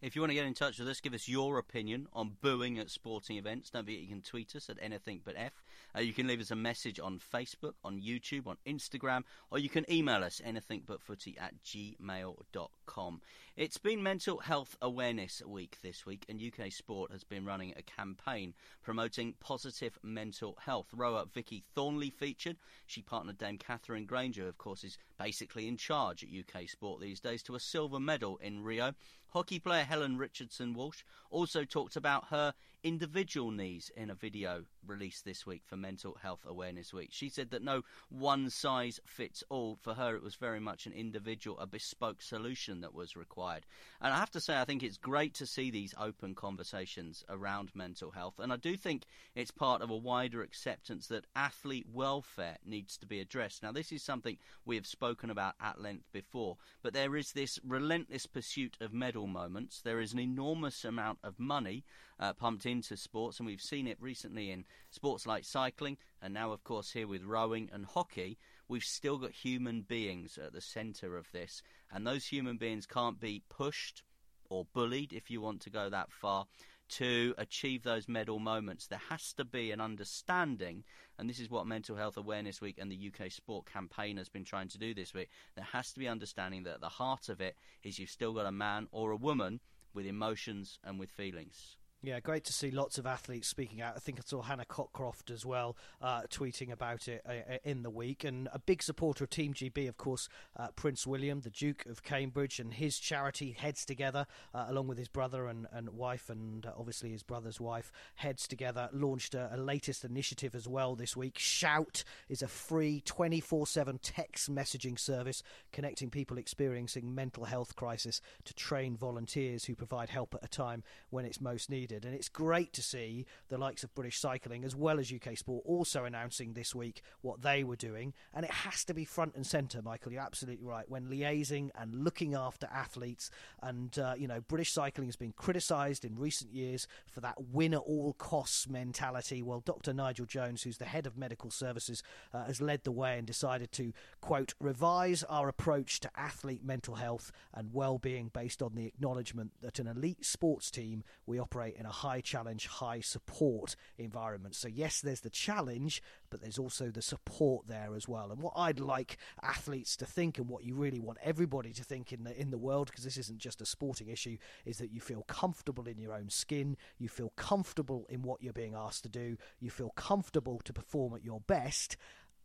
If 0.00 0.14
you 0.14 0.22
want 0.22 0.30
to 0.30 0.34
get 0.34 0.46
in 0.46 0.54
touch 0.54 0.78
with 0.78 0.88
us, 0.88 1.00
give 1.00 1.14
us 1.14 1.28
your 1.28 1.58
opinion 1.58 2.06
on 2.12 2.36
booing 2.40 2.78
at 2.78 2.90
sporting 2.90 3.36
events. 3.36 3.70
Don't 3.70 3.84
forget 3.84 4.00
you 4.00 4.08
can 4.08 4.22
tweet 4.22 4.54
us 4.54 4.68
at 4.68 4.78
anything 4.80 5.20
but 5.24 5.34
F. 5.36 5.62
Uh, 5.94 6.00
you 6.00 6.12
can 6.12 6.26
leave 6.26 6.40
us 6.40 6.50
a 6.50 6.56
message 6.56 6.98
on 7.00 7.18
Facebook, 7.18 7.74
on 7.84 8.00
YouTube, 8.00 8.46
on 8.46 8.56
Instagram, 8.66 9.22
or 9.50 9.58
you 9.58 9.68
can 9.68 9.84
email 9.90 10.22
us 10.22 10.40
anythingbutfooty 10.44 11.40
at 11.40 11.54
gmail.com. 11.64 13.20
It's 13.56 13.78
been 13.78 14.02
Mental 14.02 14.38
Health 14.38 14.76
Awareness 14.82 15.42
Week 15.46 15.78
this 15.82 16.04
week, 16.04 16.26
and 16.28 16.40
UK 16.40 16.70
Sport 16.70 17.12
has 17.12 17.24
been 17.24 17.46
running 17.46 17.72
a 17.76 17.82
campaign 17.82 18.52
promoting 18.82 19.34
positive 19.40 19.98
mental 20.02 20.58
health. 20.60 20.88
Rower 20.92 21.24
Vicky 21.32 21.64
Thornley 21.74 22.10
featured. 22.10 22.58
She 22.86 23.00
partnered 23.02 23.38
Dame 23.38 23.58
Katherine 23.58 24.04
Grainger, 24.04 24.48
of 24.48 24.58
course 24.58 24.84
is 24.84 24.98
basically 25.18 25.68
in 25.68 25.76
charge 25.76 26.22
at 26.22 26.28
UK 26.28 26.68
Sport 26.68 27.00
these 27.00 27.20
days, 27.20 27.42
to 27.44 27.54
a 27.54 27.60
silver 27.60 27.98
medal 27.98 28.36
in 28.42 28.62
Rio. 28.62 28.92
Hockey 29.30 29.58
player 29.58 29.84
Helen 29.84 30.16
Richardson 30.16 30.72
Walsh 30.74 31.02
also 31.30 31.64
talked 31.64 31.96
about 31.96 32.28
her 32.28 32.54
individual 32.82 33.50
needs 33.50 33.90
in 33.96 34.10
a 34.10 34.14
video 34.14 34.64
released 34.86 35.24
this 35.24 35.44
week 35.44 35.62
for 35.64 35.76
Mental 35.76 36.16
Health 36.22 36.44
Awareness 36.46 36.92
Week. 36.92 37.08
She 37.10 37.28
said 37.28 37.50
that 37.50 37.62
no 37.62 37.82
one 38.08 38.48
size 38.48 39.00
fits 39.04 39.42
all. 39.48 39.76
For 39.82 39.94
her, 39.94 40.14
it 40.14 40.22
was 40.22 40.36
very 40.36 40.60
much 40.60 40.86
an 40.86 40.92
individual, 40.92 41.58
a 41.58 41.66
bespoke 41.66 42.22
solution 42.22 42.82
that 42.82 42.94
was 42.94 43.16
required. 43.16 43.66
And 44.00 44.14
I 44.14 44.18
have 44.18 44.30
to 44.30 44.40
say, 44.40 44.56
I 44.56 44.64
think 44.64 44.84
it's 44.84 44.98
great 44.98 45.34
to 45.34 45.46
see 45.46 45.70
these 45.72 45.94
open 45.98 46.36
conversations 46.36 47.24
around 47.28 47.70
mental 47.74 48.12
health. 48.12 48.38
And 48.38 48.52
I 48.52 48.56
do 48.56 48.76
think 48.76 49.02
it's 49.34 49.50
part 49.50 49.82
of 49.82 49.90
a 49.90 49.96
wider 49.96 50.42
acceptance 50.42 51.08
that 51.08 51.26
athlete 51.34 51.86
welfare 51.92 52.58
needs 52.64 52.96
to 52.98 53.06
be 53.06 53.18
addressed. 53.18 53.64
Now, 53.64 53.72
this 53.72 53.90
is 53.90 54.04
something 54.04 54.38
we 54.64 54.76
have 54.76 54.86
spoken 54.86 55.30
about 55.30 55.54
at 55.60 55.80
length 55.80 56.12
before, 56.12 56.56
but 56.82 56.94
there 56.94 57.16
is 57.16 57.32
this 57.32 57.58
relentless 57.66 58.26
pursuit 58.26 58.76
of 58.80 58.92
medal 58.92 59.15
moments. 59.24 59.80
There 59.80 60.00
is 60.00 60.12
an 60.12 60.18
enormous 60.18 60.84
amount 60.84 61.20
of 61.22 61.38
money 61.38 61.84
uh, 62.18 62.32
pumped 62.32 62.66
into 62.66 62.96
sports, 62.96 63.38
and 63.38 63.46
we've 63.46 63.60
seen 63.60 63.86
it 63.86 63.96
recently 64.00 64.50
in 64.50 64.64
sports 64.90 65.28
like 65.28 65.44
cycling, 65.44 65.96
and 66.20 66.34
now, 66.34 66.50
of 66.50 66.64
course, 66.64 66.90
here 66.90 67.06
with 67.06 67.22
rowing 67.22 67.70
and 67.72 67.86
hockey. 67.86 68.36
We've 68.66 68.82
still 68.82 69.18
got 69.18 69.30
human 69.30 69.82
beings 69.82 70.36
at 70.36 70.52
the 70.52 70.60
centre 70.60 71.16
of 71.16 71.30
this, 71.30 71.62
and 71.92 72.04
those 72.04 72.26
human 72.26 72.56
beings 72.56 72.84
can't 72.84 73.20
be 73.20 73.44
pushed 73.48 74.02
or 74.50 74.66
bullied, 74.74 75.12
if 75.12 75.30
you 75.30 75.40
want 75.40 75.60
to 75.62 75.70
go 75.70 75.88
that 75.88 76.10
far, 76.10 76.46
to 76.88 77.34
achieve 77.38 77.82
those 77.82 78.08
medal 78.08 78.38
moments. 78.38 78.86
There 78.86 79.00
has 79.08 79.32
to 79.34 79.44
be 79.44 79.70
an 79.70 79.80
understanding, 79.80 80.84
and 81.18 81.28
this 81.28 81.40
is 81.40 81.50
what 81.50 81.66
Mental 81.66 81.96
Health 81.96 82.16
Awareness 82.16 82.60
Week 82.60 82.76
and 82.78 82.90
the 82.90 83.10
UK 83.10 83.30
Sport 83.30 83.66
campaign 83.66 84.16
has 84.16 84.28
been 84.28 84.44
trying 84.44 84.68
to 84.68 84.78
do 84.78 84.94
this 84.94 85.14
week. 85.14 85.28
There 85.54 85.64
has 85.64 85.92
to 85.92 85.98
be 85.98 86.08
understanding 86.08 86.62
that 86.64 86.74
at 86.74 86.80
the 86.80 86.88
heart 86.88 87.28
of 87.28 87.40
it 87.40 87.56
is 87.82 87.98
you've 87.98 88.10
still 88.10 88.32
got 88.32 88.46
a 88.46 88.52
man 88.52 88.88
or 88.92 89.10
a 89.10 89.16
woman 89.16 89.60
with 89.94 90.06
emotions 90.06 90.78
and 90.84 90.98
with 90.98 91.10
feelings. 91.10 91.76
Yeah, 92.06 92.20
great 92.20 92.44
to 92.44 92.52
see 92.52 92.70
lots 92.70 92.98
of 92.98 93.06
athletes 93.06 93.48
speaking 93.48 93.82
out. 93.82 93.94
I 93.96 93.98
think 93.98 94.20
I 94.20 94.22
saw 94.24 94.40
Hannah 94.40 94.64
Cockcroft 94.64 95.28
as 95.32 95.44
well 95.44 95.76
uh, 96.00 96.20
tweeting 96.30 96.70
about 96.70 97.08
it 97.08 97.20
uh, 97.28 97.54
uh 97.54 97.58
in 97.64 97.82
the 97.82 97.90
week. 97.90 98.22
And 98.22 98.48
a 98.52 98.60
big 98.60 98.80
supporter 98.80 99.24
of 99.24 99.30
Team 99.30 99.52
GB, 99.52 99.88
of 99.88 99.96
course, 99.96 100.28
uh, 100.56 100.68
Prince 100.76 101.04
William, 101.04 101.40
the 101.40 101.50
Duke 101.50 101.84
of 101.86 102.04
Cambridge, 102.04 102.60
and 102.60 102.72
his 102.72 103.00
charity 103.00 103.50
Heads 103.50 103.84
Together, 103.84 104.28
uh, 104.54 104.66
along 104.68 104.86
with 104.86 104.98
his 104.98 105.08
brother 105.08 105.48
and, 105.48 105.66
and 105.72 105.90
wife, 105.90 106.30
and 106.30 106.64
uh, 106.64 106.70
obviously 106.78 107.10
his 107.10 107.24
brother's 107.24 107.60
wife, 107.60 107.90
Heads 108.14 108.46
Together, 108.46 108.88
launched 108.92 109.34
a, 109.34 109.50
a 109.52 109.56
latest 109.56 110.04
initiative 110.04 110.54
as 110.54 110.68
well 110.68 110.94
this 110.94 111.16
week. 111.16 111.36
Shout 111.40 112.04
is 112.28 112.40
a 112.40 112.46
free 112.46 113.02
24 113.04 113.66
7 113.66 113.98
text 114.00 114.48
messaging 114.48 114.96
service 114.96 115.42
connecting 115.72 116.10
people 116.10 116.38
experiencing 116.38 117.16
mental 117.16 117.46
health 117.46 117.74
crisis 117.74 118.20
to 118.44 118.54
train 118.54 118.96
volunteers 118.96 119.64
who 119.64 119.74
provide 119.74 120.08
help 120.08 120.36
at 120.36 120.44
a 120.44 120.48
time 120.48 120.84
when 121.10 121.24
it's 121.24 121.40
most 121.40 121.68
needed. 121.68 121.95
And 122.04 122.14
it's 122.14 122.28
great 122.28 122.72
to 122.74 122.82
see 122.82 123.26
the 123.48 123.58
likes 123.58 123.84
of 123.84 123.94
British 123.94 124.18
Cycling 124.18 124.64
as 124.64 124.74
well 124.74 124.98
as 124.98 125.12
UK 125.12 125.36
Sport 125.36 125.64
also 125.66 126.04
announcing 126.04 126.52
this 126.52 126.74
week 126.74 127.02
what 127.20 127.42
they 127.42 127.64
were 127.64 127.76
doing. 127.76 128.14
And 128.34 128.44
it 128.44 128.50
has 128.50 128.84
to 128.84 128.94
be 128.94 129.04
front 129.04 129.34
and 129.34 129.46
centre, 129.46 129.82
Michael. 129.82 130.12
You're 130.12 130.22
absolutely 130.22 130.66
right. 130.66 130.88
When 130.88 131.06
liaising 131.06 131.70
and 131.74 132.04
looking 132.04 132.34
after 132.34 132.68
athletes, 132.72 133.30
and, 133.62 133.98
uh, 133.98 134.14
you 134.16 134.28
know, 134.28 134.40
British 134.40 134.72
Cycling 134.72 135.08
has 135.08 135.16
been 135.16 135.32
criticised 135.32 136.04
in 136.04 136.18
recent 136.18 136.52
years 136.52 136.86
for 137.10 137.20
that 137.20 137.36
win 137.52 137.74
at 137.74 137.80
all 137.80 138.14
costs 138.14 138.68
mentality. 138.68 139.42
Well, 139.42 139.60
Dr. 139.60 139.92
Nigel 139.92 140.26
Jones, 140.26 140.62
who's 140.62 140.78
the 140.78 140.84
head 140.84 141.06
of 141.06 141.16
medical 141.16 141.50
services, 141.50 142.02
uh, 142.32 142.44
has 142.44 142.60
led 142.60 142.84
the 142.84 142.92
way 142.92 143.18
and 143.18 143.26
decided 143.26 143.72
to, 143.72 143.92
quote, 144.20 144.54
revise 144.60 145.22
our 145.24 145.48
approach 145.48 146.00
to 146.00 146.10
athlete 146.16 146.64
mental 146.64 146.96
health 146.96 147.32
and 147.54 147.72
well 147.72 147.98
being 147.98 148.28
based 148.28 148.62
on 148.62 148.74
the 148.74 148.86
acknowledgement 148.86 149.52
that 149.62 149.78
an 149.78 149.86
elite 149.86 150.24
sports 150.24 150.70
team 150.70 151.04
we 151.26 151.38
operate 151.38 151.76
in 151.76 151.85
in 151.86 151.90
a 151.90 151.92
high 151.92 152.20
challenge, 152.20 152.66
high 152.66 153.00
support 153.00 153.76
environment. 153.96 154.54
So, 154.54 154.68
yes, 154.68 155.00
there's 155.00 155.20
the 155.20 155.30
challenge, 155.30 156.02
but 156.30 156.40
there's 156.40 156.58
also 156.58 156.90
the 156.90 157.02
support 157.02 157.68
there 157.68 157.94
as 157.94 158.08
well. 158.08 158.30
And 158.32 158.40
what 158.40 158.54
I'd 158.56 158.80
like 158.80 159.18
athletes 159.42 159.96
to 159.98 160.06
think, 160.06 160.38
and 160.38 160.48
what 160.48 160.64
you 160.64 160.74
really 160.74 160.98
want 160.98 161.18
everybody 161.22 161.72
to 161.72 161.84
think 161.84 162.12
in 162.12 162.24
the 162.24 162.38
in 162.38 162.50
the 162.50 162.58
world, 162.58 162.88
because 162.88 163.04
this 163.04 163.16
isn't 163.16 163.38
just 163.38 163.60
a 163.60 163.66
sporting 163.66 164.08
issue, 164.08 164.36
is 164.64 164.78
that 164.78 164.90
you 164.90 165.00
feel 165.00 165.22
comfortable 165.22 165.86
in 165.86 165.98
your 165.98 166.12
own 166.12 166.28
skin, 166.28 166.76
you 166.98 167.08
feel 167.08 167.32
comfortable 167.36 168.06
in 168.08 168.22
what 168.22 168.42
you're 168.42 168.52
being 168.52 168.74
asked 168.74 169.04
to 169.04 169.08
do, 169.08 169.36
you 169.60 169.70
feel 169.70 169.90
comfortable 169.90 170.60
to 170.64 170.72
perform 170.72 171.14
at 171.14 171.24
your 171.24 171.40
best. 171.40 171.96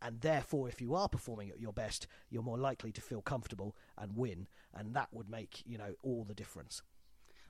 And 0.04 0.22
therefore, 0.22 0.68
if 0.68 0.82
you 0.82 0.96
are 0.96 1.08
performing 1.08 1.52
at 1.52 1.60
your 1.60 1.74
best, 1.74 2.08
you're 2.32 2.42
more 2.42 2.58
likely 2.58 2.92
to 2.92 3.02
feel 3.02 3.22
comfortable 3.22 3.76
and 3.98 4.18
win, 4.18 4.48
and 4.74 4.96
that 4.96 5.10
would 5.12 5.30
make 5.30 5.64
you 5.66 5.78
know 5.78 5.94
all 6.04 6.24
the 6.24 6.34
difference. 6.34 6.82